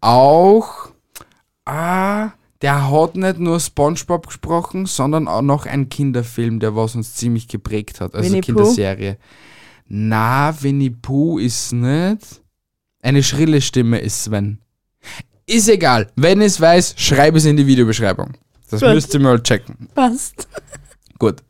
[0.00, 0.90] auch.
[1.64, 2.30] Ah,
[2.62, 7.48] der hat nicht nur SpongeBob gesprochen, sondern auch noch ein Kinderfilm, der was uns ziemlich
[7.48, 8.14] geprägt hat.
[8.14, 8.46] Also Winnie Pooh?
[8.46, 9.16] Kinderserie.
[9.88, 12.42] Na, Winnie Pooh ist nicht.
[13.02, 14.60] Eine schrille Stimme ist Sven.
[15.46, 16.10] Ist egal.
[16.16, 18.34] Wenn es weiß, schreib es in die Videobeschreibung.
[18.70, 18.94] Das Gut.
[18.94, 19.88] müsst ihr mal checken.
[19.94, 20.48] Passt.
[21.18, 21.42] Gut.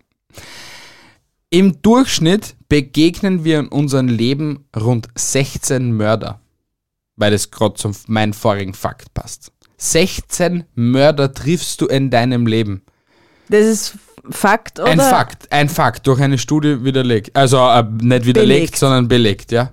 [1.50, 6.40] Im Durchschnitt begegnen wir in unserem Leben rund 16 Mörder.
[7.16, 9.52] Weil das gerade zum meinem vorigen Fakt passt.
[9.76, 12.82] 16 Mörder triffst du in deinem Leben.
[13.48, 13.98] Das ist
[14.30, 14.90] Fakt, oder?
[14.90, 17.34] Ein Fakt, ein Fakt, durch eine Studie widerlegt.
[17.34, 18.76] Also äh, nicht widerlegt, Belegt.
[18.76, 19.72] sondern belegt, ja.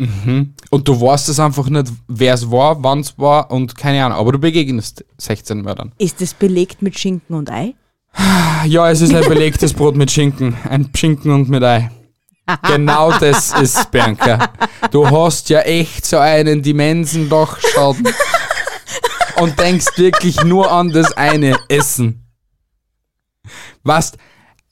[0.00, 0.54] Mhm.
[0.70, 4.16] Und du weißt es einfach nicht, wer es war, wann es war und keine Ahnung.
[4.16, 5.92] Aber du begegnest 16 Mördern.
[5.98, 7.74] Ist das belegt mit Schinken und Ei?
[8.66, 10.54] Ja, es ist ein belegtes Brot mit Schinken.
[10.68, 11.90] Ein Schinken und mit Ei.
[12.66, 14.50] Genau das ist Bianca.
[14.90, 18.08] Du hast ja echt so einen immensen Dachschaden.
[19.36, 22.26] Und denkst wirklich nur an das eine Essen.
[23.82, 24.12] Was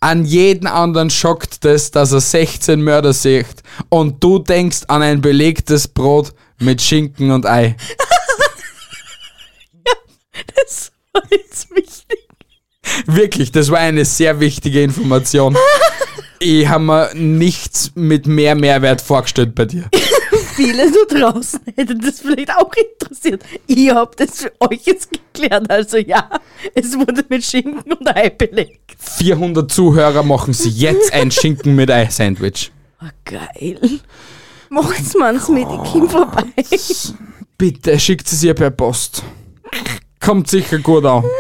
[0.01, 3.47] an jeden anderen schockt das, dass er 16 Mörder sieht.
[3.89, 7.77] Und du denkst an ein belegtes Brot mit Schinken und Ei.
[10.55, 12.29] Das war jetzt wichtig.
[13.07, 15.57] Wirklich, das war eine sehr wichtige Information.
[16.41, 19.91] Ich habe mir nichts mit mehr Mehrwert vorgestellt bei dir.
[20.59, 23.45] Viele da draußen hätte das vielleicht auch interessiert.
[23.69, 25.71] Ich habe das für euch jetzt geklärt.
[25.71, 26.29] Also ja,
[26.75, 28.97] es wurde mit Schinken und Ei belegt.
[28.99, 32.73] 400 Zuhörer machen sie jetzt ein Schinken mit Ei-Sandwich.
[33.01, 34.01] Oh, geil.
[34.69, 36.43] Macht's man's mit, ich komm vorbei.
[37.57, 39.23] Bitte schickt sie ihr per Post.
[40.19, 41.23] Kommt sicher gut an.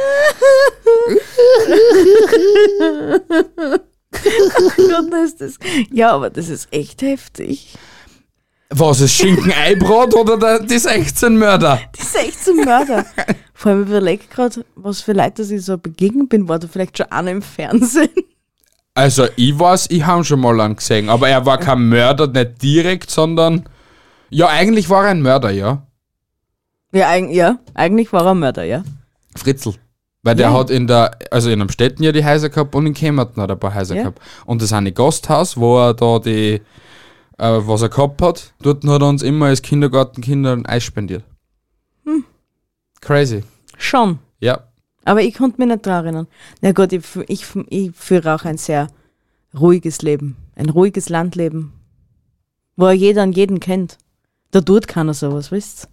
[4.12, 5.58] Gott, ist das.
[5.90, 7.76] Ja, aber das ist echt heftig.
[8.70, 11.80] Was ist Schinken-Eibrot oder der, die 16 Mörder?
[11.98, 13.06] Die 16 Mörder.
[13.54, 16.98] Vor allem überlegt gerade, was für Leute, dass ich so begegnet bin, war da vielleicht
[16.98, 18.10] schon einer im Fernsehen.
[18.94, 22.62] Also, ich weiß, ich habe schon mal einen gesehen, aber er war kein Mörder, nicht
[22.62, 23.64] direkt, sondern.
[24.28, 25.86] Ja, eigentlich war er ein Mörder, ja.
[26.92, 28.82] Ja, eig ja eigentlich war er ein Mörder, ja.
[29.36, 29.74] Fritzl.
[30.22, 30.52] Weil der Ja.
[30.58, 33.56] hat in der, also in Amstetten ja die Häuser gehabt und in Kemmerton hat er
[33.56, 34.02] ein paar Häuser Ja.
[34.02, 34.20] gehabt.
[34.46, 36.60] Und das eine Gasthaus, wo er da die,
[37.38, 41.24] äh, was er gehabt hat, dort hat er uns immer als Kindergartenkinder ein Eis spendiert.
[42.04, 42.24] Hm.
[43.00, 43.44] Crazy.
[43.76, 44.18] Schon.
[44.40, 44.64] Ja.
[45.04, 46.26] Aber ich konnte mich nicht daran erinnern.
[46.60, 48.88] Na gut, ich, ich, ich führe auch ein sehr
[49.58, 50.36] ruhiges Leben.
[50.54, 51.72] Ein ruhiges Landleben.
[52.76, 53.96] Wo jeder an jeden kennt.
[54.50, 55.88] Da tut keiner sowas, wisst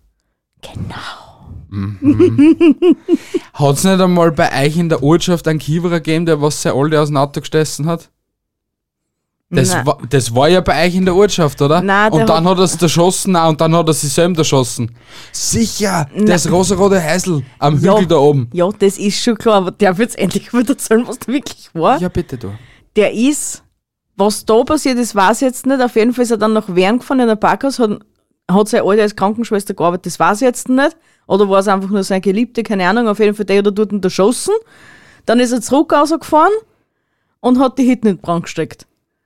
[0.62, 1.36] Genau.
[3.54, 6.74] Hat es nicht einmal bei euch in der Ortschaft einen Kiewerer gegeben, der was sehr
[6.74, 8.10] alte aus dem Auto gestessen hat?
[9.56, 9.86] Das Nein.
[9.86, 11.82] war, das war ja bei euch in der Ortschaft, oder?
[11.82, 14.12] Nein, der und dann hat- hat er es erschossen auch, und dann hat er sich
[14.12, 14.96] selber erschossen.
[15.32, 18.50] Sicher, das rosarote Häusl am Hügel da oben.
[18.54, 21.70] Ja, das ist schon klar, aber darf ich jetzt endlich mal erzählen, was da wirklich
[21.74, 22.00] war?
[22.00, 22.52] Ja, bitte du.
[22.96, 23.64] Der ist,
[24.16, 25.82] was da passiert ist, weiß ich jetzt nicht.
[25.82, 28.00] Auf jeden Fall ist er dann nach Wern gefahren in ein Parkhaus, hat,
[28.50, 30.96] hat seine Alte als Krankenschwester gearbeitet, das weiß ich jetzt nicht.
[31.28, 33.08] Oder war es einfach nur seine Geliebte, keine Ahnung.
[33.08, 34.54] Auf jeden Fall, der hat er dort erschossen.
[35.26, 36.54] Dann ist er zurück rausgefahren
[37.40, 38.86] und hat die Hitten in den Brand gesteckt.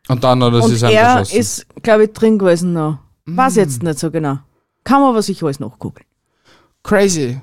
[0.09, 1.39] Und dann hat er Und sich selber er erschossen.
[1.39, 2.97] ist, glaube ich, drin gewesen noch.
[3.25, 4.39] Weiß ich jetzt nicht so genau.
[4.83, 6.03] Kann man aber sicher alles nachgucken.
[6.83, 7.39] crazy.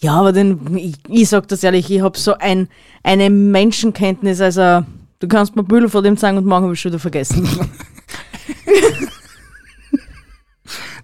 [0.00, 2.68] Ja, aber den, ich, ich sag das ehrlich, ich hab so ein,
[3.04, 4.84] eine Menschenkenntnis, also
[5.20, 7.48] du kannst mir Bühler vor dem sagen und morgen habe ich schon wieder vergessen.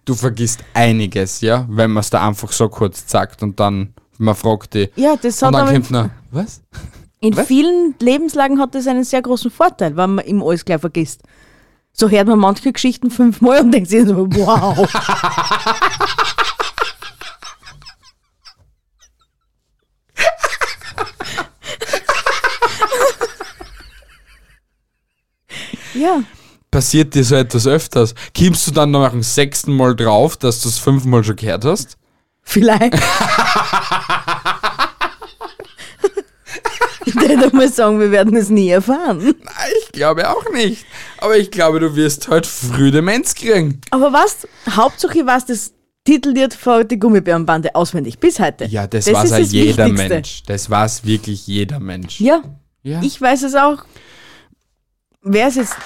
[0.04, 4.34] Du vergisst einiges, ja, wenn man es da einfach so kurz sagt und dann man
[4.34, 4.88] fragt die.
[4.96, 6.62] ja, das Und hat dann aber kommt noch, was?
[7.20, 7.46] In was?
[7.46, 11.22] vielen Lebenslagen hat das einen sehr großen Vorteil, wenn man ihm alles gleich vergisst.
[11.92, 14.78] So hört man manche Geschichten fünfmal und denkt sich so, wow.
[25.94, 26.22] ja.
[26.70, 28.14] Passiert dir so etwas öfters?
[28.36, 31.96] Kommst du dann nach dem sechsten Mal drauf, dass du es fünfmal schon gehört hast?
[32.42, 32.94] Vielleicht.
[37.16, 39.18] ich würde mal sagen, wir werden es nie erfahren.
[39.22, 40.84] Nein, ich glaube auch nicht.
[41.18, 43.80] Aber ich glaube, du wirst halt früh Demenz kriegen.
[43.90, 44.46] Aber was?
[44.70, 45.72] Hauptsache, ich weiß das
[46.04, 48.64] Titellied von die Gummibärenbande auswendig bis heute.
[48.66, 50.08] Ja, das, Das weiß ist jeder Wichtigste.
[50.14, 50.42] Mensch.
[50.46, 52.20] Das weiß wirklich jeder Mensch.
[52.20, 52.42] Ja,
[52.82, 53.00] Ja.
[53.02, 53.84] ich weiß es auch.
[55.22, 55.76] Wer ist jetzt?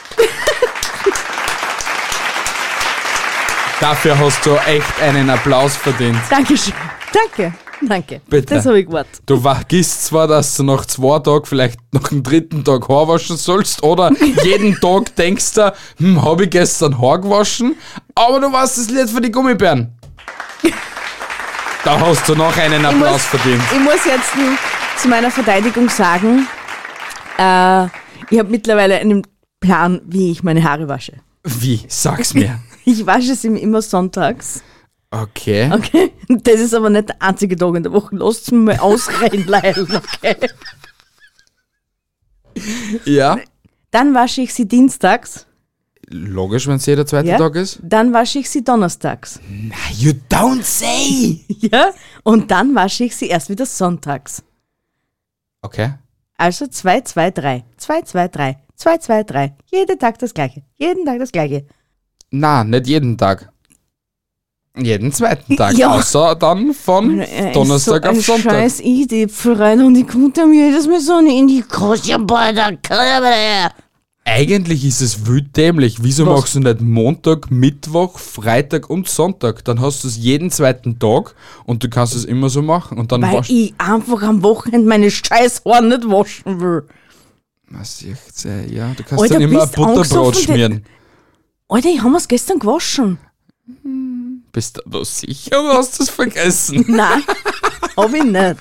[3.80, 6.18] Dafür hast du echt einen Applaus verdient.
[6.30, 6.74] Dankeschön.
[7.12, 7.52] Danke.
[7.88, 8.20] Danke.
[8.28, 8.54] Bitte.
[8.54, 9.20] Das habe ich gewartet.
[9.26, 13.36] Du vergisst zwar, dass du nach zwei Tagen, vielleicht nach dem dritten Tag Haar waschen
[13.36, 14.10] sollst oder
[14.44, 17.76] jeden Tag denkst du, hm, habe ich gestern Haar gewaschen,
[18.14, 19.92] aber du weißt das Lied für die Gummibären.
[21.84, 23.62] Da hast du noch einen Applaus muss- verdient.
[23.72, 24.30] Ich muss jetzt
[24.98, 26.46] zu meiner Verteidigung sagen,
[27.38, 27.84] äh,
[28.30, 29.26] ich habe mittlerweile einen
[29.60, 31.14] Plan, wie ich meine Haare wasche.
[31.44, 31.80] Wie?
[31.88, 32.60] Sag's mir.
[32.84, 34.60] Ich wasche sie immer sonntags.
[35.12, 35.70] Okay.
[35.72, 36.12] Okay?
[36.28, 38.16] Das ist aber nicht der einzige Tag in der Woche.
[38.16, 40.36] Lasst mich mal ausreden, Leil, okay?
[43.04, 43.38] Ja.
[43.90, 45.46] Dann wasche ich sie dienstags.
[46.08, 47.38] Logisch, wenn es jeder zweite Ja?
[47.38, 47.80] Tag ist.
[47.82, 49.40] Dann wasche ich sie donnerstags.
[49.98, 51.40] You don't say!
[51.70, 51.90] Ja?
[52.22, 54.42] Und dann wasche ich sie erst wieder sonntags.
[55.60, 55.94] Okay.
[56.38, 57.64] Also 2, 2, 3.
[57.76, 58.58] 2, 2, 3.
[58.76, 59.56] 2, 2, 3.
[59.70, 60.62] Jeden Tag das gleiche.
[60.78, 61.66] Jeden Tag das gleiche.
[62.30, 63.51] Na, nicht jeden Tag.
[64.78, 65.76] Jeden zweiten Tag.
[65.76, 65.90] Ja.
[65.94, 68.52] Außer dann von Äh, Donnerstag so auf Sonntag.
[68.52, 71.62] scheiß Idee, Freunde, und ich konnte mir jedes Mal so in die
[74.24, 76.02] Eigentlich ist es wild dämlich.
[76.02, 76.38] Wieso Was?
[76.40, 79.64] machst du nicht Montag, Mittwoch, Freitag und Sonntag?
[79.64, 81.34] Dann hast du es jeden zweiten Tag
[81.66, 82.98] und du kannst es immer so machen.
[82.98, 86.84] Und dann Weil waschst ich einfach am Wochenende meine scheiß Haare nicht waschen will.
[87.68, 88.16] Was ich,
[88.72, 90.84] Ja, du kannst Alter, dann immer ein Butterbrot schmieren.
[91.68, 93.18] Alter, ich habe es gestern gewaschen.
[94.52, 96.84] Bist du da sicher oder hast du es vergessen?
[96.88, 97.24] Nein,
[97.96, 98.56] hab ich nicht.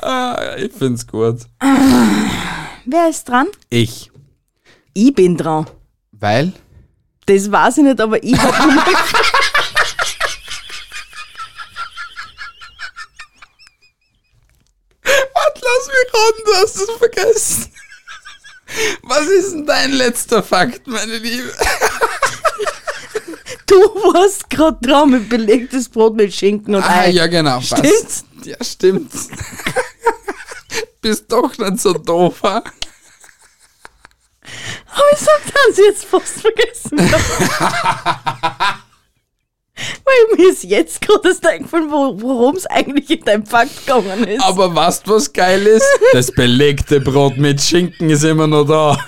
[0.00, 1.40] ah, ich find's gut.
[2.84, 3.48] Wer ist dran?
[3.70, 4.10] Ich.
[4.94, 5.66] Ich bin dran.
[6.12, 6.52] Weil?
[7.26, 8.52] Das weiß ich nicht, aber ich hab
[15.04, 17.72] Warte, lass mich ran, du hast es vergessen.
[19.02, 21.52] Was ist denn dein letzter Fakt, meine Liebe?
[23.72, 27.10] Du warst gerade dran mit belegtes Brot mit Schinken und Ah, Ei.
[27.10, 27.60] ja, genau.
[27.60, 28.24] Stimmt's?
[28.24, 28.26] Passt.
[28.44, 29.10] Ja, stimmt.
[31.00, 32.56] Bist doch nicht so doof, ha?
[34.94, 36.98] Aber ich sag, haben sie jetzt fast vergessen.
[40.04, 44.24] Weil mir ist jetzt gerade das eingefallen, wo- worum es eigentlich in deinem Fakt gegangen
[44.24, 44.42] ist.
[44.44, 45.86] Aber weißt du, was geil ist?
[46.12, 48.98] Das belegte Brot mit Schinken ist immer noch da.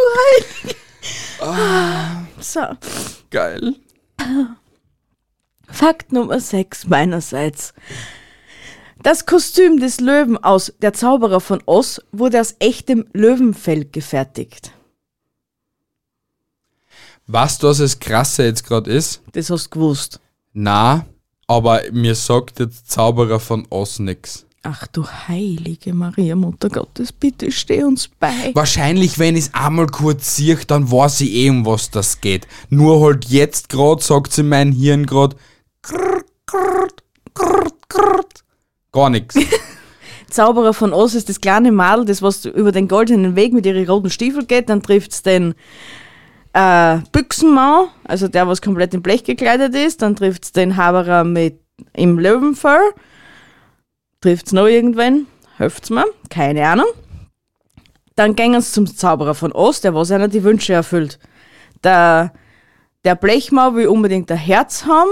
[0.00, 2.26] Du Heilige.
[2.40, 2.60] So,
[3.30, 3.74] Geil.
[5.68, 7.74] Fakt Nummer 6 meinerseits.
[9.02, 14.72] Das Kostüm des Löwen aus Der Zauberer von Oz wurde aus echtem Löwenfell gefertigt.
[17.26, 19.22] Weißt du, was das Krasse jetzt gerade ist?
[19.32, 20.20] Das hast du gewusst.
[20.52, 21.06] Na,
[21.46, 24.44] aber mir sagt jetzt Zauberer von Oz nix.
[24.62, 28.50] Ach du heilige Maria, Mutter Gottes, bitte steh uns bei.
[28.52, 32.46] Wahrscheinlich, wenn ich es einmal kurz sehe, dann weiß ich eh, um was das geht.
[32.68, 35.36] Nur halt jetzt gerade sagt sie mein Hirn gerade
[38.92, 39.34] gar nichts.
[40.30, 43.88] Zauberer von Oz ist das kleine Madel, das was über den goldenen Weg mit ihren
[43.88, 45.54] roten Stiefeln geht, dann trifft es den
[46.52, 51.24] äh, Büchsenmann, also der, was komplett in Blech gekleidet ist, dann trifft es den Haberer
[51.24, 51.60] mit
[51.94, 52.92] im Löwenfell,
[54.20, 55.26] trifft es noch irgendwen,
[55.58, 56.88] hilft's mir, keine Ahnung.
[58.16, 61.18] Dann gehen sie zum Zauberer von Oz, der was einer die Wünsche erfüllt.
[61.82, 62.32] Der,
[63.04, 65.10] der Blechmann will unbedingt ein Herz haben,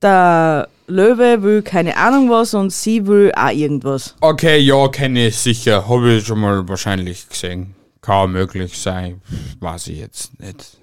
[0.00, 4.14] der Löwe will keine Ahnung was und sie will auch irgendwas.
[4.20, 5.88] Okay, ja, kenne ich sicher.
[5.88, 7.74] Habe ich schon mal wahrscheinlich gesehen.
[8.02, 9.22] Kann möglich sein.
[9.60, 10.76] Weiß ich jetzt nicht.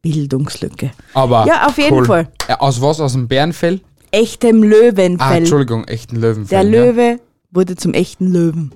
[0.00, 0.90] Bildungslücke.
[1.14, 1.46] Aber.
[1.46, 2.28] Ja, auf jeden Fall.
[2.48, 3.00] Äh, aus was?
[3.00, 3.80] Aus dem Bärenfell?
[4.12, 5.36] Echtem Ah, Löwenfell.
[5.38, 6.62] Entschuldigung, echten Löwenfell.
[6.64, 6.84] der ja.
[6.84, 7.20] Löwe
[7.50, 8.72] wurde zum echten Löwen.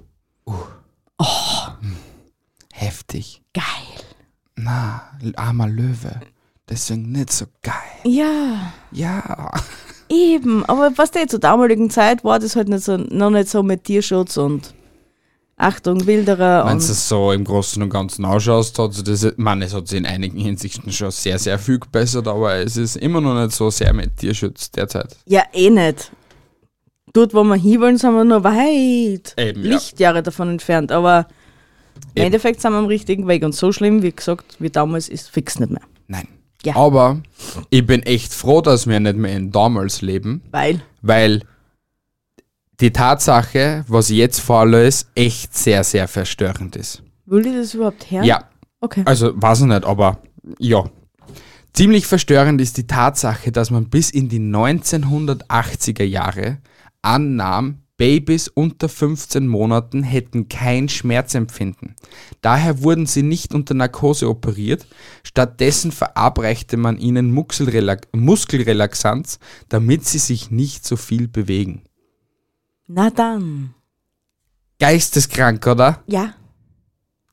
[2.73, 3.43] Heftig.
[3.55, 3.65] Geil.
[4.57, 5.03] Na,
[5.37, 6.21] armer Löwe.
[6.69, 7.75] Deswegen nicht so geil.
[8.05, 9.53] Ja, Ja.
[10.09, 10.65] eben.
[10.67, 13.85] Aber was der zur damaligen Zeit war, das halt nicht so, noch nicht so mit
[13.85, 14.75] Tierschutz und
[15.59, 19.63] Achtung, Wilderer Wenn du es so im Großen und Ganzen ausschaust, hat sich das, man,
[19.63, 23.23] es hat sich in einigen Hinsichten schon sehr, sehr viel gebessert, aber es ist immer
[23.23, 25.17] noch nicht so sehr mit Tierschutz derzeit.
[25.25, 26.13] Ja, eh nicht.
[27.15, 29.71] Dort, wo wir hinwollen, sind wir noch weit Eben, ja.
[29.71, 30.93] Lichtjahre davon entfernt.
[30.93, 31.27] Aber
[31.97, 32.27] im Eben.
[32.27, 33.43] Endeffekt sind wir am richtigen Weg.
[33.43, 35.81] Und so schlimm, wie gesagt, wie damals, ist fix nicht mehr.
[36.09, 36.29] Nein.
[36.63, 36.77] Ja.
[36.77, 37.23] Aber
[37.71, 41.43] ich bin echt froh, dass wir nicht mehr in damals leben, Weil, weil
[42.81, 47.03] die Tatsache, was jetzt vorlöst, echt sehr, sehr verstörend ist.
[47.25, 48.23] will ich das überhaupt her?
[48.25, 48.45] Ja,
[48.81, 49.03] Okay.
[49.07, 50.19] also weiß ich nicht, aber
[50.59, 50.85] ja.
[51.73, 56.59] Ziemlich verstörend ist die Tatsache, dass man bis in die 1980er Jahre
[57.03, 61.95] annahm, Babys unter 15 Monaten hätten kein Schmerzempfinden.
[62.43, 64.87] Daher wurden sie nicht unter Narkose operiert,
[65.23, 69.39] stattdessen verabreichte man ihnen Muskelrela Muskelrelaxanz,
[69.71, 71.83] damit sie sich nicht so viel bewegen.
[72.87, 73.75] Na dann.
[74.79, 76.03] Geisteskrank, oder?
[76.07, 76.35] Ja.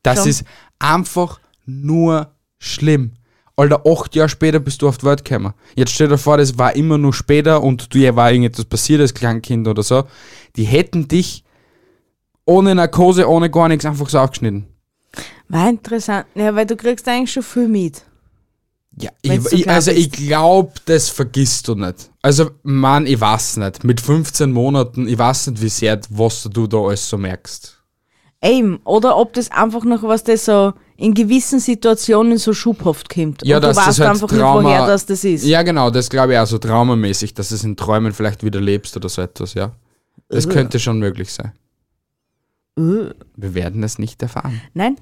[0.01, 0.29] Das Schon.
[0.29, 0.43] ist
[0.79, 3.13] einfach nur schlimm.
[3.55, 5.53] Alter, acht Jahre später bist du auf die Welt gekommen.
[5.75, 9.13] Jetzt stell dir vor, das war immer nur später und dir war irgendetwas passiert als
[9.13, 10.05] Kleinkind oder so.
[10.55, 11.43] Die hätten dich
[12.45, 14.67] ohne Narkose, ohne gar nichts einfach so aufgeschnitten.
[15.49, 16.25] War interessant.
[16.33, 18.03] Ja, weil du kriegst eigentlich schon viel mit.
[19.01, 22.11] Ja, ich, ich, also ich glaube, das vergisst du nicht.
[22.21, 23.83] Also, Mann, ich weiß nicht.
[23.83, 27.79] Mit 15 Monaten, ich weiß nicht, wie sehr, was du da alles so merkst.
[28.43, 28.79] Eben.
[28.83, 33.43] Oder ob das einfach noch was, das so in gewissen Situationen so schubhaft kommt.
[33.45, 35.43] Ja, Und du das weißt halt einfach Trauma- nicht, woher das, das ist.
[35.45, 38.95] Ja, genau, das glaube ich auch so traumamäßig, dass es in Träumen vielleicht wieder lebst
[38.95, 39.71] oder so etwas, ja.
[40.29, 41.51] Das könnte schon möglich sein.
[42.77, 43.13] Äh.
[43.35, 44.61] Wir werden es nicht erfahren.
[44.73, 44.97] Nein.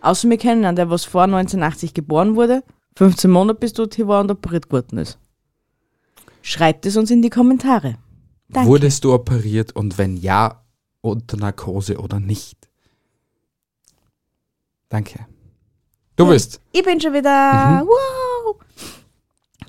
[0.00, 2.62] Außer wir kennen einen, der was vor 1980 geboren wurde,
[2.96, 5.18] 15 Monate bis dort hier war und operiert geworden ist.
[6.42, 7.96] Schreibt es uns in die Kommentare.
[8.48, 8.68] Danke.
[8.68, 10.62] Wurdest du operiert und wenn ja,
[11.00, 12.68] unter Narkose oder nicht?
[14.88, 15.26] Danke.
[16.16, 16.60] Du bist.
[16.72, 17.84] Ich bin schon wieder.
[17.86, 18.56] Wow!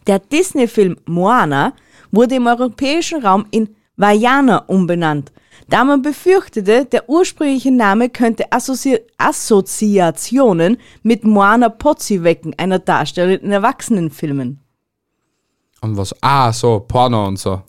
[0.05, 1.73] Der Disney-Film Moana
[2.11, 5.31] wurde im europäischen Raum in Vajana umbenannt,
[5.69, 13.41] da man befürchtete, der ursprüngliche Name könnte Assozi Assoziationen mit Moana Pozzi wecken, einer Darstellerin
[13.41, 14.59] in Erwachsenenfilmen.
[15.81, 16.15] Und was?
[16.21, 17.61] Ah, so, Porno und so.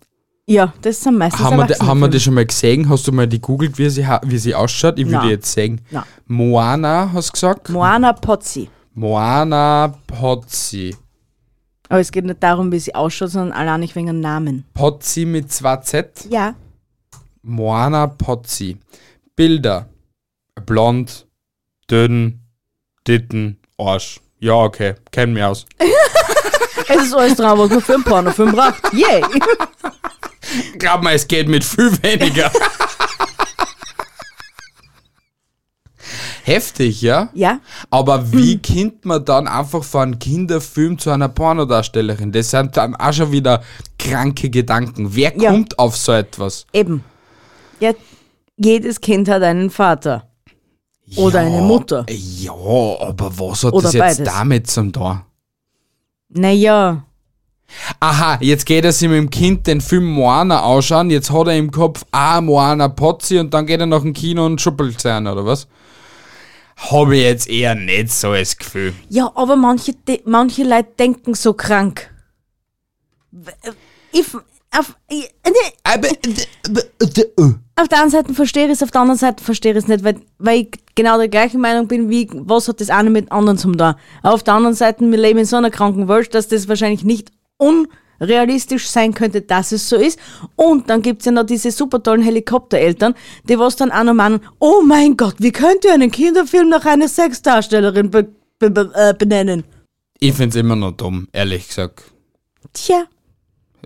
[0.46, 2.88] Ja, das sind meistens Haben wir, die, haben wir die schon mal gesehen?
[2.88, 4.98] Hast du mal die googelt, wie sie, wie sie ausschaut?
[4.98, 5.80] Ich die jetzt sehen.
[5.90, 6.04] Nein.
[6.26, 7.70] Moana, hast du gesagt?
[7.70, 8.68] Moana Pozzi.
[8.92, 10.94] Moana Pozzi.
[11.88, 14.64] Aber es geht nicht darum, wie sie ausschaut, sondern allein nicht wegen dem Namen.
[14.74, 16.28] Pozzi mit 2Z.
[16.28, 16.54] Ja.
[17.44, 18.78] Moana Pozzi.
[19.37, 19.88] Bilder.
[20.66, 21.26] Blond,
[21.90, 22.40] dünn,
[23.04, 24.20] Titten, Arsch.
[24.38, 25.66] Ja, okay, kennen wir aus.
[26.87, 28.92] Es ist alles dran, was man für einen Pornofilm braucht.
[28.92, 29.22] Yay!
[30.78, 32.50] Glaub mal, es geht mit viel weniger.
[36.42, 37.30] Heftig, ja?
[37.33, 37.61] Ja.
[37.88, 42.33] Aber wie kommt man dann einfach von einem Kinderfilm zu einer Pornodarstellerin?
[42.33, 43.62] Das sind dann auch schon wieder
[43.98, 45.14] kranke Gedanken.
[45.14, 45.50] Wer Ja.
[45.52, 46.66] kommt auf so etwas?
[46.74, 47.02] Eben.
[47.81, 47.93] Ja,
[48.57, 50.29] jedes Kind hat einen Vater.
[51.17, 52.07] Oder eine Mutter.
[52.09, 54.33] Ja, aber was hat Oder das jetzt beides.
[54.35, 55.21] damit zum tun?
[56.31, 57.05] Naja,
[57.99, 61.57] Aha, jetzt geht er sich mit dem Kind den Film Moana ausschauen, jetzt hat er
[61.57, 65.27] im Kopf, ah, Moana Pozzi und dann geht er nach dem Kino und schuppelt sein,
[65.27, 65.66] oder was?
[66.77, 68.93] Habe ich jetzt eher nicht so das Gefühl.
[69.09, 69.95] ja, aber manche,
[70.25, 72.11] manche Leute denken so krank.
[73.62, 73.70] Äh,
[74.12, 74.27] Ich,
[74.70, 75.31] auf, ich,
[75.83, 76.09] Aber,
[77.77, 80.05] auf der einen Seite verstehe ich es, auf der anderen Seite verstehe ich es nicht,
[80.05, 83.59] weil, weil ich genau der gleichen Meinung bin, wie was hat das eine mit anderen
[83.59, 83.81] zum.
[83.81, 87.05] Aber auf der anderen Seite, wir leben in so einer kranken Welt, dass das wahrscheinlich
[87.05, 87.33] nicht
[88.20, 90.18] realistisch sein könnte, dass es so ist.
[90.57, 93.14] Und dann gibt's ja noch diese super tollen Helikoptereltern,
[93.49, 96.85] die was dann auch noch meinen, oh mein Gott, wie könnt ihr einen Kinderfilm nach
[96.87, 99.64] einer Sexdarstellerin be be be äh, benennen?
[100.20, 102.05] Ich find's immer noch dumm, ehrlich gesagt.
[102.72, 103.05] Tja,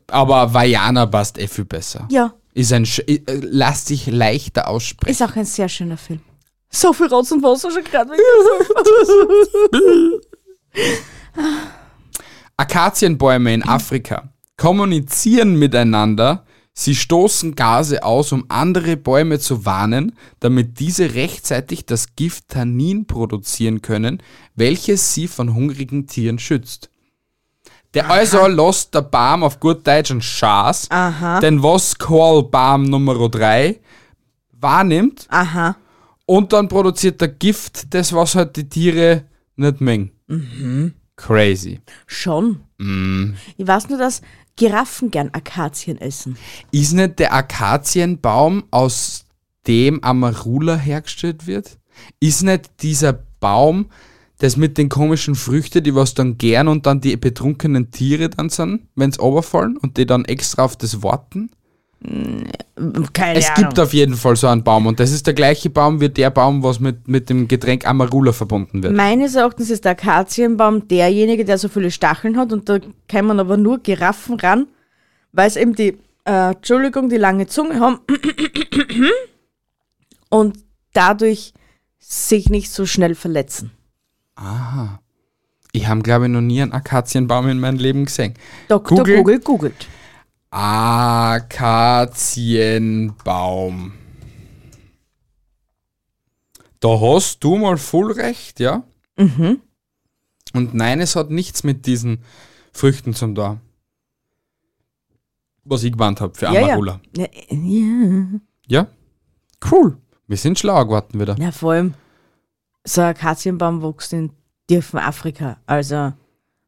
[0.09, 2.07] Aber Vajana passt eh viel besser.
[2.11, 5.13] ja, Ist ein, äh, lässt sich leichter aussprechen.
[5.13, 6.19] ist auch ein sehr schöner Film.
[6.71, 8.11] So viel Rotz und Wasser schon gerade.
[12.57, 20.81] Akazienbäume in Afrika kommunizieren miteinander, sie stoßen Gase aus, um andere Bäume zu warnen, damit
[20.81, 24.21] diese rechtzeitig das Gift Tannin produzieren können,
[24.57, 26.88] welches sie von hungrigen Tieren schützt.
[27.95, 31.41] Der also lässt der Baum auf gut Deutsch einen Schaß, Aha.
[31.41, 33.81] denn was Call Baum Nummer 3
[34.53, 35.77] wahrnimmt Aha.
[36.27, 39.25] und dann produziert der Gift, das was halt die Tiere
[39.57, 40.11] nicht mengen.
[41.17, 41.81] Crazy.
[42.07, 42.61] Schon.
[43.57, 44.21] Ich weiß nur, dass
[44.57, 46.37] Giraffen gern Akazien essen.
[46.71, 49.25] Ist nicht der Akazienbaum, aus
[49.67, 51.79] dem Amarula hergestellt wird?
[52.21, 53.91] Ist nicht dieser Baum,
[54.39, 58.49] das mit den komischen Früchten, die was dann gern und dann die betrunkenen Tiere dann
[58.49, 61.51] sind, wenn sie runterfallen und die dann extra auf das warten?
[63.13, 63.57] Keine Es Ahnung.
[63.57, 66.31] gibt auf jeden Fall so einen Baum und das ist der gleiche Baum wie der
[66.31, 68.95] Baum, was mit, mit dem Getränk Amarula verbunden wird.
[68.95, 72.79] Meines Erachtens ist der Akazienbaum derjenige, der so viele Stacheln hat und da
[73.11, 74.69] kommen aber nur Giraffen ran,
[75.33, 77.99] weil es eben die, äh, Entschuldigung, die lange Zunge haben
[80.29, 80.59] und
[80.93, 81.53] dadurch
[81.99, 83.73] sich nicht so schnell verletzen.
[85.73, 88.35] Ich habe, glaube ich, noch nie einen Akazienbaum in meinem Leben gesehen.
[88.69, 88.99] Dr.
[88.99, 89.17] Google.
[89.19, 89.87] Google googelt.
[92.59, 93.93] Akazienbaum.
[96.81, 98.85] Da hast du mal voll recht, ja?
[99.17, 99.61] Mhm.
[100.55, 102.23] Und nein, es hat nichts mit diesen
[102.73, 103.61] Früchten zum da.
[105.65, 106.63] Was ich gewarnt habe für Ja, ja.
[106.67, 107.01] Amarula.
[107.17, 108.25] Ja, ja.
[108.69, 108.87] Ja?
[109.71, 109.99] Cool.
[110.27, 111.37] Wir sind schlau geworden wieder.
[111.39, 111.95] ja, vor allem,
[112.89, 114.33] so ein Akazienbaum wächst in
[114.67, 115.59] tiefen Afrika.
[115.67, 116.13] Also,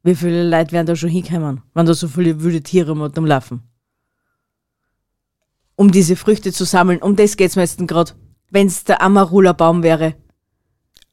[0.02, 3.26] wie viele Leute werden da schon hinkommen, wenn da so viele wilde Tiere mit dem
[3.26, 3.62] Laufen?
[5.76, 8.12] Um diese Früchte zu sammeln, um das geht's mir jetzt gerade.
[8.50, 10.14] Wenn es der Amarula-Baum wäre.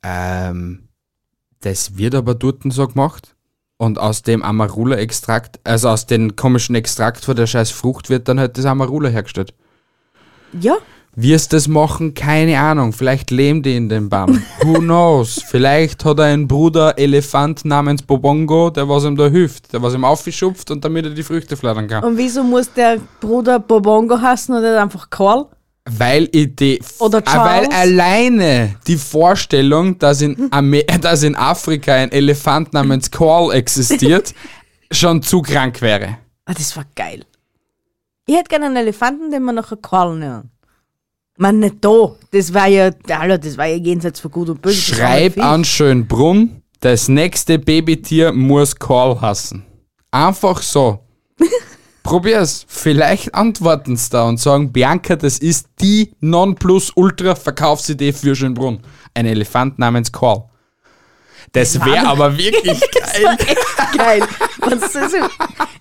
[0.03, 0.89] Ähm,
[1.61, 3.35] das wird aber dort so gemacht.
[3.77, 8.39] Und aus dem Amarula-Extrakt, also aus dem komischen Extrakt von der scheiß Frucht wird dann
[8.39, 9.53] halt das Amarula hergestellt.
[10.59, 10.77] Ja,
[11.19, 12.93] Wie es das machen, keine Ahnung.
[12.93, 14.39] Vielleicht leben die in dem Baum.
[14.61, 15.41] Who knows?
[15.47, 19.95] Vielleicht hat er einen Bruder Elefant namens Bobongo, der was ihm da hilft, der was
[19.95, 22.03] ihm aufschupft und damit er die Früchte flattern kann.
[22.03, 25.47] und wieso muss der Bruder Bobongo heißen oder einfach Karl?
[25.89, 27.75] Weil ich die, Oder Ah, weil Charles.
[27.79, 34.35] alleine die Vorstellung, dass in, Amer dass in Afrika ein Elefant namens Carl existiert,
[34.91, 36.19] schon zu krank wäre.
[36.45, 37.25] Ah, das war geil.
[38.27, 40.51] Ich hätte gerne einen Elefanten, den wir nachher Karl nennen.
[41.37, 42.15] Man, nicht da.
[42.31, 44.91] Das war ja, Alter, das war ja jenseits von Gut und Böse.
[44.91, 49.63] das war Schreib an Schönbrunn, das nächste Babytier muss Karl hassen.
[50.11, 50.99] Einfach so.
[52.03, 52.65] Probier's.
[52.67, 58.79] Vielleicht antworten sie da und sagen, Bianca, das ist die Nonplusultra-Verkaufsidee für Schönbrunn.
[59.13, 60.43] Ein Elefant namens Karl.
[61.53, 63.37] Das wäre aber wirklich geil.
[63.39, 64.23] Echt geil.
[64.65, 65.17] Wenn's das so-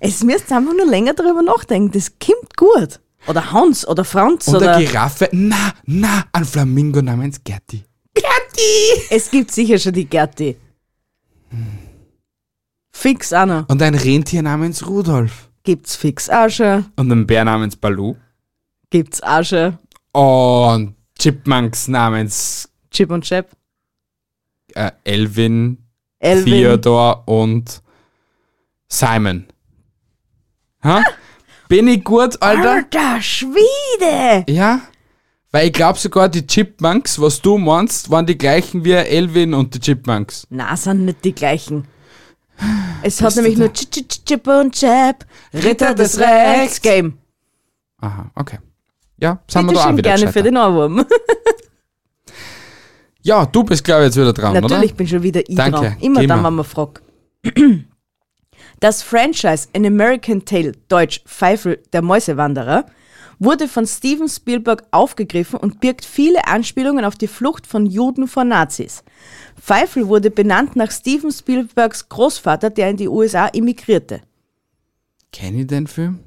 [0.00, 1.90] es müsst einfach nur länger darüber nachdenken.
[1.92, 3.00] Das kommt gut.
[3.26, 4.76] Oder Hans oder Franz Und oder.
[4.76, 7.84] eine Giraffe, na, na, ein Flamingo namens Gerti.
[8.14, 9.02] Gerti!
[9.10, 10.56] Es gibt sicher schon die Gerti.
[12.92, 13.68] Fix auch noch.
[13.68, 15.50] Und ein Rentier namens Rudolf.
[15.64, 16.86] Gibt's fix auch schon.
[16.96, 18.14] Und ein Bär namens Balu.
[18.90, 19.76] Gibt's auch schon.
[20.12, 23.50] Und Chipmunks namens Chip und Chap.
[24.74, 25.78] äh, Elvin,
[26.20, 26.44] Elvin.
[26.52, 27.82] Theodor und
[28.88, 29.46] Simon.
[30.84, 31.02] Ha?
[31.68, 32.72] Bin ich gut, Alter?
[32.72, 34.44] Alter Schwede!
[34.48, 34.80] Ja?
[35.50, 39.74] Weil ich glaube sogar die Chipmunks, was du meinst, waren die gleichen wie Elvin und
[39.74, 40.46] die Chipmunks.
[40.50, 41.86] Na, sind nicht die gleichen.
[43.02, 47.18] Es hat nämlich nur Ch -Ch -Ch Chip und Chap, Ritter des Rechts Game.
[47.98, 48.58] Aha, okay.
[49.18, 51.04] Ja, sind wir da auch wieder gerne für den Ohrwurm.
[53.26, 54.98] Ja, du bist glaube ich jetzt wieder dran, Natürlich oder?
[54.98, 55.96] bin schon wieder ich Danke, dran.
[56.00, 57.02] Immer dann, wenn man fragt.
[58.80, 62.86] Das Franchise An American Tale, deutsch Pfeifel der Mäusewanderer,
[63.38, 68.44] wurde von Steven Spielberg aufgegriffen und birgt viele Anspielungen auf die Flucht von Juden vor
[68.44, 69.02] Nazis.
[69.60, 74.20] Pfeifel wurde benannt nach Steven Spielbergs Großvater, der in die USA emigrierte.
[75.32, 76.20] Kenn ich den Film?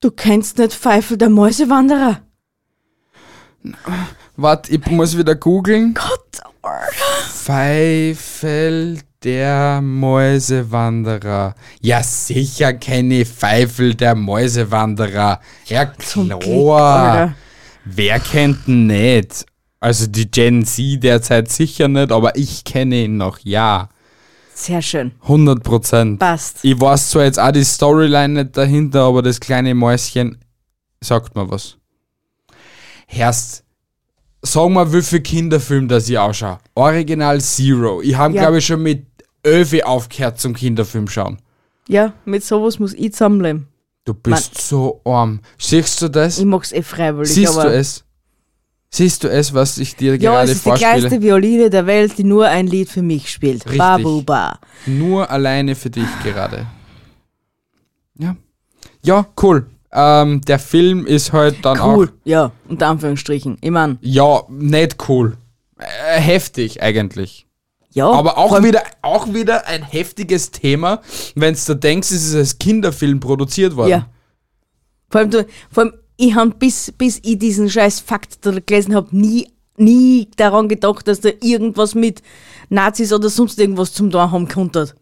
[0.00, 2.22] Du kennst nicht Pfeifel der Mäusewanderer?
[4.36, 5.94] Warte, ich muss wieder googeln.
[5.94, 7.28] Gott, Alter.
[7.28, 11.54] Pfeifel Der Mäusewanderer.
[11.80, 15.40] Ja, sicher kenne ich Pfeifel, der Mäusewanderer.
[15.66, 15.92] Klar.
[16.40, 17.34] Alter.
[17.84, 19.46] Wer kennt ihn nicht?
[19.80, 23.88] Also die Gen Z derzeit sicher nicht, aber ich kenne ihn noch, ja.
[24.54, 25.12] Sehr schön.
[25.22, 26.18] 100 Prozent.
[26.20, 26.58] Passt.
[26.62, 30.38] Ich weiß zwar jetzt auch die Storyline nicht dahinter, aber das kleine Mäuschen
[31.00, 31.76] sagt mir was.
[33.06, 33.64] Herst,
[34.42, 36.58] sag mal, wie viel Kinderfilm das ich anschaue.
[36.74, 38.02] Original Zero.
[38.02, 38.42] Ich habe, Ja.
[38.42, 39.06] glaube ich, schon mit
[39.44, 41.38] Öfi aufgehört zum Kinderfilm schauen.
[41.88, 43.68] Ja, mit sowas muss ich zusammenleben.
[44.04, 45.40] Du bist so arm.
[45.58, 46.38] Siehst du das?
[46.38, 47.32] Ich mach's eh freiwillig.
[47.32, 48.04] Siehst du es?
[48.90, 52.18] Siehst du es, was ich dir Ja, gerade es ist die kleinste Violine der Welt,
[52.18, 53.64] die nur ein Lied für mich spielt.
[53.64, 53.78] Richtig.
[53.78, 54.58] Babuba.
[54.86, 56.66] Nur alleine für dich gerade.
[58.18, 58.36] Ja.
[59.02, 59.66] Ja, cool.
[59.92, 61.96] Ähm, der Film ist halt dann auch.
[61.96, 62.12] Cool.
[62.24, 63.58] Ja, unter Anführungsstrichen.
[63.60, 65.36] Ich mein, Ja, nicht cool.
[65.78, 67.46] Äh, heftig eigentlich.
[67.92, 68.10] Ja.
[68.10, 71.00] Aber auch wieder, auch wieder ein heftiges Thema,
[71.34, 73.90] wenn du denkst, es ist als Kinderfilm produziert worden.
[73.90, 74.06] Ja.
[75.10, 79.16] Vor allem, du, vor allem ich habe bis, bis ich diesen scheiß Fakt gelesen habe,
[79.16, 82.22] nie, nie daran gedacht, dass da irgendwas mit
[82.68, 84.94] Nazis oder sonst irgendwas zum Tor haben konnte.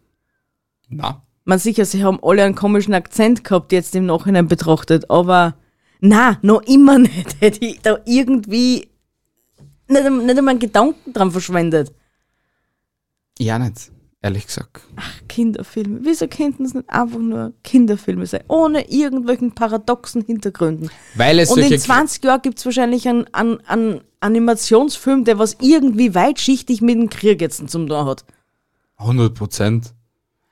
[0.89, 1.21] Na.
[1.43, 5.55] Man sicher, sie haben alle einen komischen Akzent gehabt, jetzt im Nachhinein betrachtet, aber
[5.99, 7.39] na, noch immer nicht.
[7.39, 8.89] Hätte ich da irgendwie
[9.87, 11.93] nicht, nicht einmal einen Gedanken dran verschwendet.
[13.41, 13.91] Ja, nicht.
[14.21, 14.81] Ehrlich gesagt.
[15.27, 16.01] Kinderfilme.
[16.03, 18.43] Wieso könnten es nicht einfach nur Kinderfilme sein?
[18.47, 20.91] Ohne irgendwelchen paradoxen Hintergründen.
[21.15, 25.57] Weil es Und in 20 Jahren gibt es wahrscheinlich einen, einen, einen Animationsfilm, der was
[25.59, 28.23] irgendwie weitschichtig mit dem Krieg jetzt zum tun hat.
[28.97, 29.91] 100 Prozent.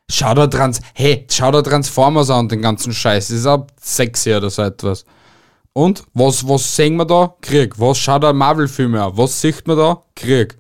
[0.09, 3.27] Schau da Trans, hey, schau da Transformers an, den ganzen Scheiß.
[3.27, 5.05] Das ist ab sexy oder so etwas.
[5.73, 7.35] Und was, was sehen wir da?
[7.41, 7.79] Krieg.
[7.79, 9.15] Was schaut da Marvel-Filme an?
[9.15, 10.01] Was sieht man da?
[10.15, 10.57] Krieg.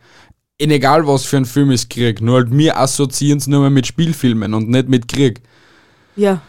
[0.59, 2.21] In egal was für ein Film ist Krieg.
[2.21, 5.41] Nur halt wir assoziieren es nur mehr mit Spielfilmen und nicht mit Krieg.
[6.17, 6.41] Ja.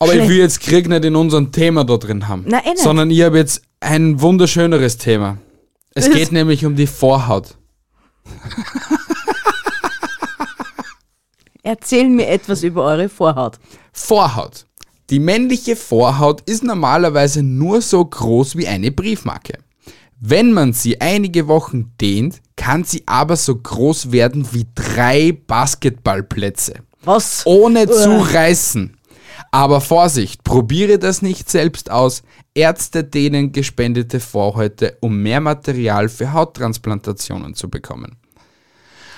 [0.00, 0.30] Aber ich Schlecht.
[0.30, 2.44] will jetzt Krieg nicht in unserem Thema da drin haben.
[2.48, 2.82] Nein, eh nicht.
[2.82, 5.38] Sondern ich habe jetzt ein wunderschöneres Thema.
[5.94, 7.56] Es Das- geht nämlich um die Vorhaut.
[11.62, 13.58] Erzähl mir etwas über eure Vorhaut.
[13.92, 14.66] Vorhaut.
[15.10, 19.58] Die männliche Vorhaut ist normalerweise nur so groß wie eine Briefmarke.
[20.18, 26.74] Wenn man sie einige Wochen dehnt, kann sie aber so groß werden wie drei Basketballplätze.
[27.02, 27.42] Was?
[27.44, 28.28] Ohne zu Uah.
[28.34, 28.96] reißen.
[29.50, 32.22] Aber Vorsicht, probiere das nicht selbst aus.
[32.54, 38.16] Ärzte dehnen gespendete Vorhäute, um mehr Material für Hauttransplantationen zu bekommen.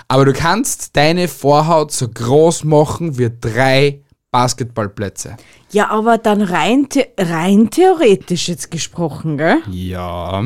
[0.08, 5.36] Aber du kannst deine Vorhaut so groß machen wie drei Basketballplätze.
[5.70, 9.58] Ja, aber dann rein, the rein theoretisch jetzt gesprochen, gell?
[9.70, 10.40] Ja.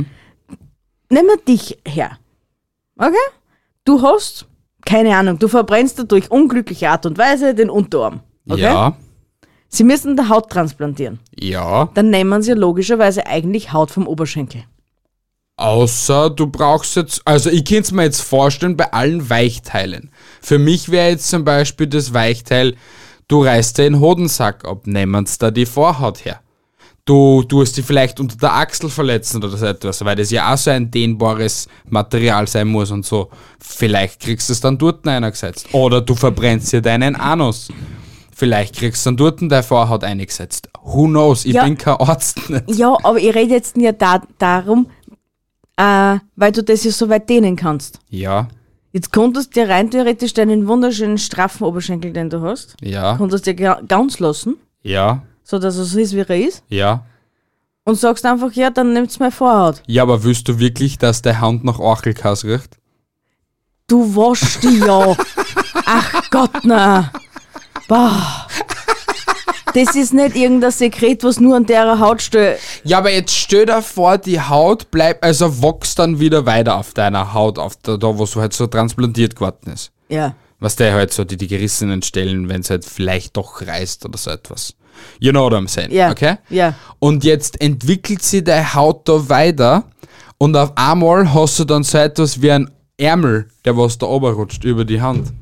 [1.10, 2.18] Nehmen wir dich her.
[2.98, 3.14] Okay?
[3.84, 4.46] Du hast,
[4.84, 8.20] keine Ahnung, du verbrennst durch unglückliche Art und Weise den Unterarm.
[8.48, 8.62] Okay?
[8.62, 8.96] Ja.
[9.68, 11.20] Sie müssen der Haut transplantieren.
[11.38, 11.90] Ja.
[11.94, 14.64] Dann nehmen sie logischerweise eigentlich Haut vom Oberschenkel.
[15.56, 20.10] Außer du brauchst jetzt, also ich kann es mir jetzt vorstellen bei allen Weichteilen.
[20.40, 22.76] Für mich wäre jetzt zum Beispiel das Weichteil,
[23.26, 26.40] du reißt dir den Hodensack ab, nehmen sie da die Vorhaut her.
[27.08, 30.58] Du tust die vielleicht unter der Achsel verletzen oder so etwas, weil das ja auch
[30.58, 33.30] so ein dehnbares Material sein muss und so.
[33.58, 35.68] Vielleicht kriegst du es dann dort eingesetzt.
[35.72, 37.68] Oder du verbrennst dir deinen Anus.
[38.36, 40.68] Vielleicht kriegst du dann dort deine Vorhaut eingesetzt.
[40.82, 41.46] Who knows?
[41.46, 41.64] Ich Ja.
[41.64, 42.64] bin kein Arzt nicht.
[42.74, 44.88] Ja, aber ich rede jetzt ja da, darum,
[45.78, 48.00] äh, weil du das ja so weit dehnen kannst.
[48.10, 48.48] Ja,
[48.92, 53.46] Jetzt konntest du dir rein theoretisch deinen wunderschönen straffen Oberschenkel, den du hast, ja, konntest
[53.46, 57.06] dir ga- ganz lassen, ja, so dass so ist, wie er ist, ja.
[57.84, 59.82] und sagst einfach, ja, dann nimmt's mir Vorhaut.
[59.86, 62.76] Ja, aber willst du wirklich, dass der Hand nach Orchelkas riecht?
[63.86, 65.16] Du waschst die ja.
[65.86, 67.10] Ach Gott, na.
[67.88, 68.46] Boah.
[69.72, 72.58] Das ist nicht irgendein Sekret, was nur an der Haut steht.
[72.84, 76.92] Ja, aber jetzt stell dir vor, die Haut bleibt, also wächst dann wieder weiter auf
[76.92, 79.92] deiner Haut, auf der, da wo so halt so transplantiert geworden ist.
[80.10, 80.34] Ja.
[80.58, 84.18] Was der halt so, die, die gerissenen Stellen, wenn es halt vielleicht doch reißt oder
[84.18, 84.74] so etwas.
[85.20, 86.10] You know what I'm saying, Ja.
[86.10, 86.36] okay?
[86.48, 86.74] Ja.
[86.98, 89.84] Und jetzt entwickelt sie deine Haut da weiter
[90.38, 94.34] und auf einmal hast du dann so etwas wie ein Ärmel, der was da oben
[94.34, 95.32] rutscht über die Hand.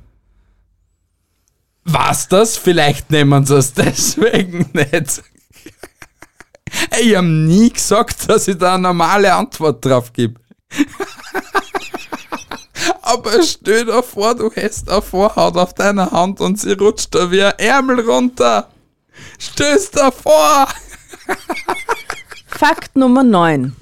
[1.84, 2.56] Was das?
[2.56, 5.22] Vielleicht nehmen sie es deswegen nicht.
[7.00, 10.40] Ich hab nie gesagt, dass ich da eine normale Antwort drauf gebe.
[13.02, 17.30] Aber stell dir vor, du hast eine Vorhaut auf deiner Hand und sie rutscht da
[17.30, 18.68] wie ein Ärmel runter.
[19.38, 20.68] Stell's dir vor!
[22.46, 23.74] Fakt Nummer 9.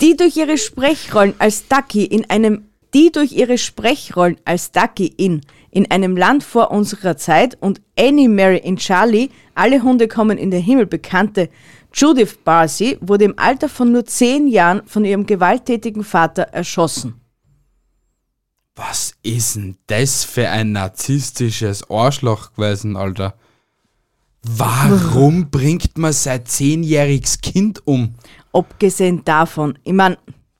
[0.00, 5.40] Die durch ihre Sprechrollen als Ducky in einem die durch ihre Sprechrollen als Ducky in
[5.70, 10.50] In einem Land vor unserer Zeit und Annie, Mary und Charlie, alle Hunde kommen in
[10.50, 11.48] den Himmel bekannte
[11.94, 17.20] Judith Barcy wurde im Alter von nur zehn Jahren von ihrem gewalttätigen Vater erschossen.
[18.74, 23.34] Was ist denn das für ein narzisstisches Arschloch gewesen, Alter?
[24.44, 28.14] Warum bringt man sein zehnjähriges Kind um?
[28.52, 30.16] Abgesehen davon, ich mein,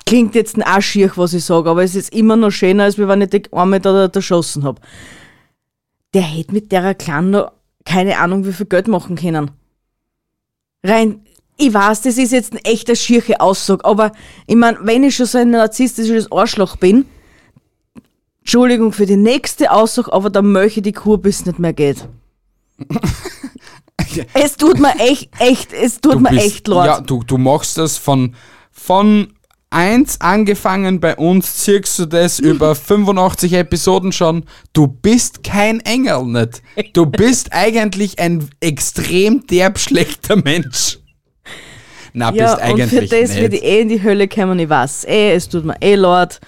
[0.06, 3.20] klingt jetzt ein Arschier, was ich sage, aber es ist immer noch schöner, als wenn
[3.20, 4.80] ich die Arme da, erschossen hab.
[6.14, 7.52] Der hätte mit der Kleinen noch
[7.84, 9.50] keine Ahnung, wie viel Geld machen können.
[10.84, 11.22] Rein,
[11.56, 14.12] ich weiß, das ist jetzt ein echter schierche Aussage, aber
[14.46, 17.04] ich mein, wenn ich schon so ein narzisstisches Arschloch bin,
[18.40, 22.08] Entschuldigung für die nächste Aussage, aber dann möchte ich die Kur bis nicht mehr geht.
[24.34, 26.86] es tut mir echt, echt, es tut Du mir bist- echt leid.
[26.86, 28.34] Ja, du, du machst das von,
[28.70, 29.32] von
[29.70, 34.44] 1 angefangen bei uns, ziehst du das über 85 Episoden schon.
[34.72, 36.62] Du bist kein Engel nicht.
[36.92, 40.98] Du bist eigentlich ein extrem derb schlechter Mensch.
[42.12, 42.64] Na, Ja, bist und für
[42.98, 43.62] eigentlich das wird nicht.
[43.62, 46.40] ich eh in die Hölle kommen, ich weiß eh, es tut mir eh leid.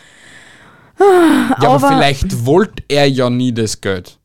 [1.00, 4.18] Ja, aber, aber- vielleicht wollte er ja nie das Geld.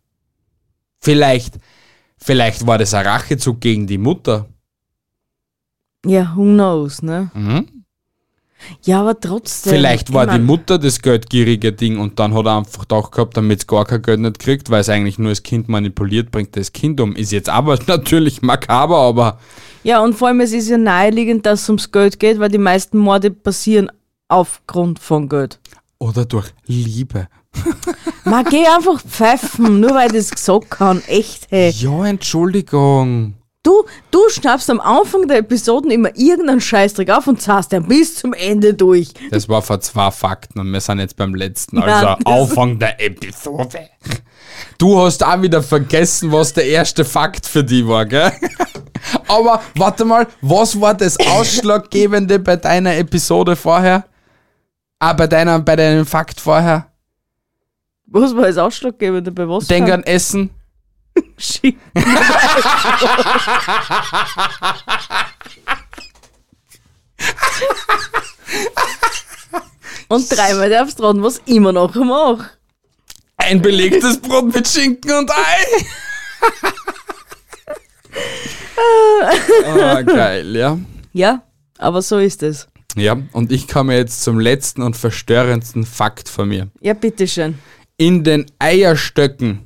[1.01, 1.53] Vielleicht,
[2.21, 4.47] vielleicht war das ein Rachezug gegen die Mutter.
[6.05, 7.29] Ja, who knows, ne?
[7.33, 7.67] Mhm.
[8.83, 9.71] Ja, aber trotzdem.
[9.71, 13.37] Vielleicht war ich die Mutter das geldgierige Ding und dann hat er einfach gedacht gehabt,
[13.37, 16.55] damit es gar kein Geld nicht kriegt, weil es eigentlich nur das Kind manipuliert, bringt
[16.57, 17.15] das Kind um.
[17.15, 19.39] Ist jetzt aber natürlich makaber, aber
[19.83, 22.57] Ja, und vor allem, es ist ja naheliegend, dass es ums Geld geht, weil die
[22.57, 23.89] meisten Morde passieren
[24.27, 25.59] aufgrund von Geld.
[25.97, 27.27] oder durch Liebe.
[28.25, 31.01] Man, geh einfach pfeifen, nur weil ich das gesagt kann.
[31.07, 31.71] Echt, hey.
[31.71, 33.33] Ja, Entschuldigung.
[33.63, 38.15] Du, du schnappst am Anfang der Episoden immer irgendeinen Scheißdreck auf und zahlst dann bis
[38.15, 39.09] zum Ende durch.
[39.31, 42.99] Das war vor zwei Fakten und wir sind jetzt beim letzten, also das- Anfang der
[43.01, 43.89] Episode.
[44.77, 48.31] Du hast auch wieder vergessen, was der erste Fakt für die war, gell?
[49.27, 54.05] Aber warte mal, was war das Ausschlaggebende bei deiner Episode vorher?
[54.99, 56.88] Ah, bei deiner, bei deinem Fakt vorher?
[58.11, 59.67] Was war das Ausschlaggebende bei was?
[59.67, 60.49] Denk an Essen.
[61.37, 61.75] Shit.
[70.07, 72.49] Und dreimal darfst du raten, was ich immer noch mache.
[73.37, 75.35] Ein belegtes Brot mit Schinken und Ei.
[79.81, 80.79] ah, geil, ja.
[81.13, 81.43] Ja,
[81.77, 82.67] aber so ist es.
[82.95, 86.69] Ja, und ich komme jetzt zum letzten und verstörendsten Fakt von mir.
[86.81, 87.59] Ja, bitteschön.
[88.01, 89.65] In den Eierstöcken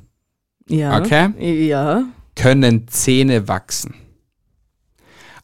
[0.68, 0.98] Ja.
[0.98, 1.68] Okay.
[1.68, 2.04] Ja.
[2.34, 3.94] können Zähne wachsen.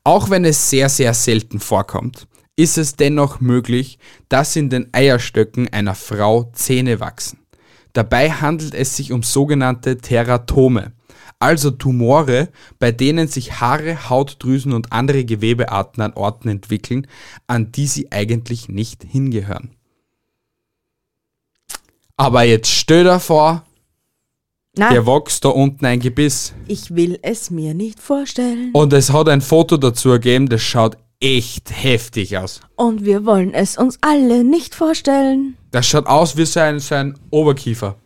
[0.03, 2.27] Auch wenn es sehr, sehr selten vorkommt,
[2.57, 7.39] ist es dennoch möglich, dass in den Eierstöcken einer Frau Zähne wachsen.
[7.93, 10.93] Dabei handelt es sich um sogenannte Teratome,
[11.39, 12.49] also Tumore,
[12.81, 17.07] bei denen sich Haare, Hautdrüsen und andere Gewebearten an Orten entwickeln,
[17.47, 19.77] an die sie eigentlich nicht hingehören.
[22.21, 23.65] Aber jetzt stell dir vor,
[24.77, 26.53] Nein, dir wächst da unten ein Gebiss.
[26.67, 28.71] ich will es mir nicht vorstellen.
[28.75, 32.61] Und es hat ein Foto dazu gegeben, das schaut echt heftig aus.
[32.77, 35.57] Und wir wollen es uns alle nicht vorstellen.
[35.71, 37.97] Das schaut aus wie so ein, so ein Oberkiefer,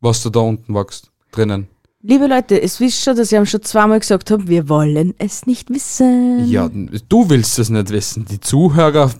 [0.00, 1.66] was du da unten wächst, drinnen.
[2.02, 5.44] Liebe Leute, es wisst schon, dass ich ihm schon zweimal gesagt habe, wir wollen es
[5.44, 6.48] nicht wissen.
[6.48, 6.70] Ja,
[7.08, 8.26] du willst es nicht wissen.
[8.26, 9.10] Die Zuhörer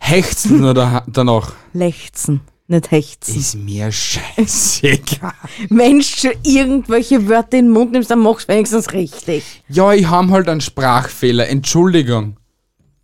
[0.00, 1.52] hechzen nur da, danach.
[1.74, 3.36] Lechzen, nicht hechzen.
[3.36, 5.32] Ist mir scheißegal.
[5.68, 9.62] Wenn du schon irgendwelche Wörter in den Mund nimmst, dann machst du wenigstens richtig.
[9.68, 11.48] Ja, ich habe halt einen Sprachfehler.
[11.48, 12.36] Entschuldigung.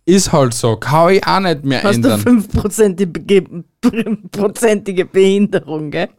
[0.05, 0.75] Ist halt so.
[0.75, 2.19] Kann ich auch nicht mehr Hast du ändern.
[2.19, 3.63] fünfprozentige
[4.31, 6.09] prozentige Behinderung, gell?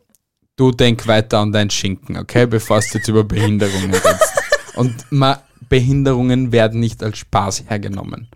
[0.56, 2.46] Du denk weiter an dein Schinken, okay?
[2.46, 4.32] Bevor du jetzt über Behinderungen redest.
[4.76, 8.28] Und ma, Behinderungen werden nicht als Spaß hergenommen.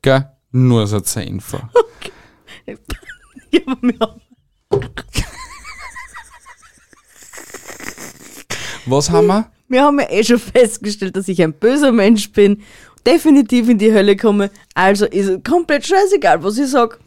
[0.00, 0.30] Gell?
[0.52, 1.58] Nur so zur Info.
[3.50, 4.20] Ja, aber wir haben
[8.86, 9.50] Was haben wir?
[9.68, 12.62] Wir haben ja eh schon festgestellt, dass ich ein böser Mensch bin,
[13.06, 16.98] definitiv in die Hölle komme, also ist es komplett scheißegal, was ich sag.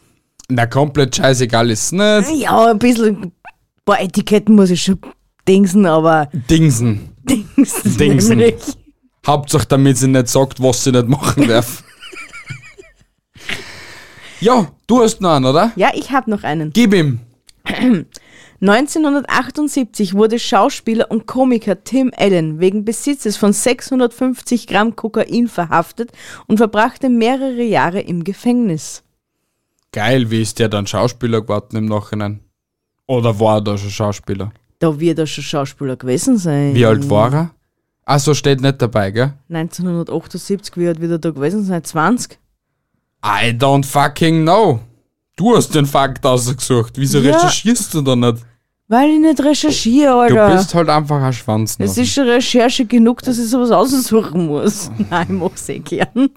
[0.49, 2.29] Na, komplett scheißegal ist nicht.
[2.41, 3.31] Ja, ein bisschen, ein
[3.85, 4.99] paar Etiketten muss ich schon
[5.47, 7.09] dingsen, aber Dingsen.
[7.23, 7.97] dingsen.
[7.97, 8.37] Dingsen.
[8.37, 8.55] nämlich.
[9.25, 11.83] Hauptsache, damit sie nicht sagt, was sie nicht machen darf.
[14.39, 15.73] ja, du hast noch einen, oder?
[15.75, 16.71] Ja, ich habe noch einen.
[16.71, 17.19] Gib ihm.
[18.59, 26.11] 1978 wurde Schauspieler und Komiker Tim Allen wegen Besitzes von 650 Gramm Kokain verhaftet
[26.47, 29.03] und verbrachte mehrere Jahre im Gefängnis.
[29.91, 32.39] Geil, wie ist der dann Schauspieler geworden im Nachhinein?
[33.05, 34.51] Oder war er da schon Schauspieler?
[34.79, 36.73] Da wird er schon Schauspieler gewesen sein.
[36.73, 37.51] Wie alt war er?
[38.05, 39.33] Ach so, steht nicht dabei, gell?
[39.49, 41.83] 1978, wie alt wird er da gewesen sein?
[41.83, 42.39] 20?
[43.23, 44.79] I don't fucking know.
[45.37, 46.93] Du hast den Fakt ausgesucht.
[46.97, 47.35] Wieso Ja.
[47.37, 48.39] recherchierst du da nicht?
[48.89, 50.55] Weil ich nicht recherchiere, Du Alter.
[50.57, 51.75] bist halt einfach ein Schwanz.
[51.79, 54.89] es ist schon Recherche genug, dass ich sowas aussuchen muss.
[55.09, 56.29] Nein, ich mach's eh gern.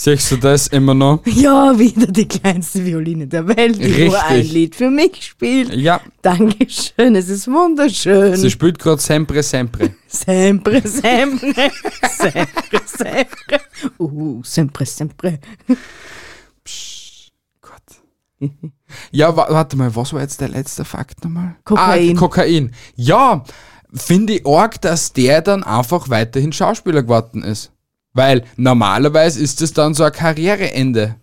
[0.00, 1.26] Siehst du das immer noch?
[1.26, 4.46] Ja, wieder die kleinste Violine der Welt, die nur ein.
[4.46, 5.74] Lied für mich spielt.
[5.74, 8.36] Ja, Dankeschön, es ist wunderschön.
[8.36, 9.90] sie spielt gerade Sempre Sempre.
[10.06, 11.52] Sempre, sempre,
[12.16, 13.60] sempre, sempre.
[13.98, 15.40] Uh, sempre, sempre.
[19.10, 21.56] Ja, wa warte mal, was war jetzt der letzte Fakt nochmal?
[21.64, 22.16] Kokain.
[22.16, 22.74] Ah, Kokain.
[22.94, 23.44] Ja,
[23.92, 27.72] finde ich arg, dass der dann einfach weiterhin Schauspieler geworden ist.
[28.12, 31.16] Weil normalerweise ist es dann so ein Karriereende.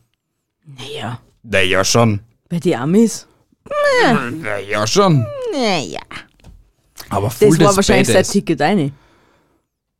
[0.65, 2.21] Naja, Naja, schon.
[2.49, 3.27] bei die Amis?
[4.41, 5.25] Naja, schon.
[5.53, 6.01] Naja.
[7.09, 8.29] Aber voll Das war das wahrscheinlich sein Badass.
[8.29, 8.91] Ticket eine.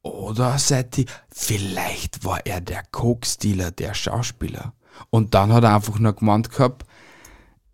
[0.02, 4.74] Oder seit die, vielleicht war er der Coke-Dealer, der Schauspieler.
[5.10, 6.86] Und dann hat er einfach nur gemeint gehabt,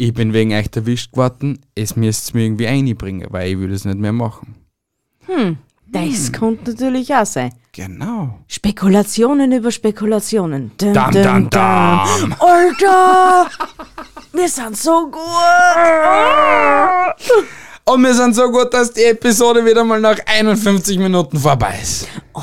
[0.01, 3.85] ich bin wegen euch erwischt geworden, es müsst mir irgendwie einbringen, weil ich will das
[3.85, 4.55] nicht mehr machen.
[5.91, 6.31] Das Hm.
[6.37, 7.53] konnte natürlich auch sein.
[7.71, 8.39] Genau.
[8.47, 10.71] Spekulationen über Spekulationen.
[10.77, 11.49] Dam, dum, dam, dum.
[11.51, 12.35] dam.
[12.39, 13.47] Alter!
[14.33, 15.21] Wir sind so gut!
[17.85, 22.07] Und wir sind so gut, dass die Episode wieder mal nach 51 Minuten vorbei ist.
[22.33, 22.41] Oi.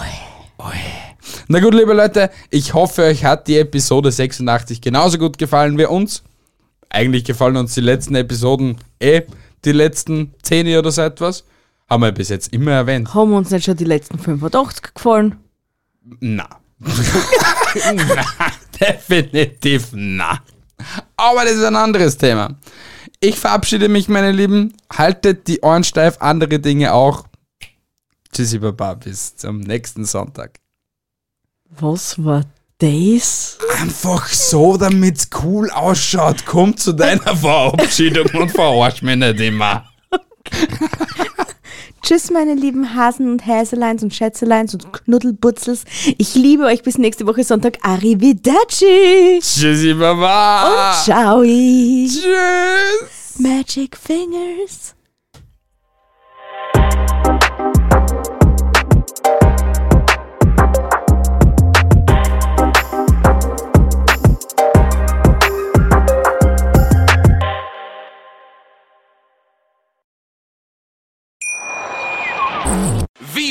[1.50, 5.86] Na gut, liebe Leute, ich hoffe, euch hat die Episode 86 genauso gut gefallen wie
[5.86, 6.22] uns.
[6.90, 9.22] Eigentlich gefallen uns die letzten Episoden eh,
[9.64, 11.44] die letzten 10 oder so etwas.
[11.88, 13.14] Haben wir bis jetzt immer erwähnt.
[13.14, 15.36] Haben uns nicht schon die letzten 85 gefallen?
[16.20, 16.48] Na.
[16.78, 18.24] na,
[18.80, 20.38] definitiv na.
[21.16, 22.56] Aber das ist ein anderes Thema.
[23.20, 24.74] Ich verabschiede mich, meine Lieben.
[24.92, 27.24] Haltet die Ohren steif, andere Dinge auch.
[28.32, 30.60] Tschüssi, Baba, bis zum nächsten Sonntag.
[31.70, 32.44] Was war
[32.78, 33.58] das?
[33.80, 36.44] Einfach so, damit's cool ausschaut.
[36.46, 39.84] Komm zu deiner Verabschiedung und verarsch mich nicht immer.
[42.02, 45.84] Tschüss, meine lieben Hasen und Häseleins und Schätzeleins und Knuddelbutzels.
[46.16, 47.78] Ich liebe euch bis nächste Woche Sonntag.
[47.82, 49.40] Arrivederci!
[49.40, 50.68] Tschüssi, Baba.
[50.68, 51.42] Und ciao!
[51.42, 52.22] Tschüss.
[53.38, 54.94] Magic Fingers.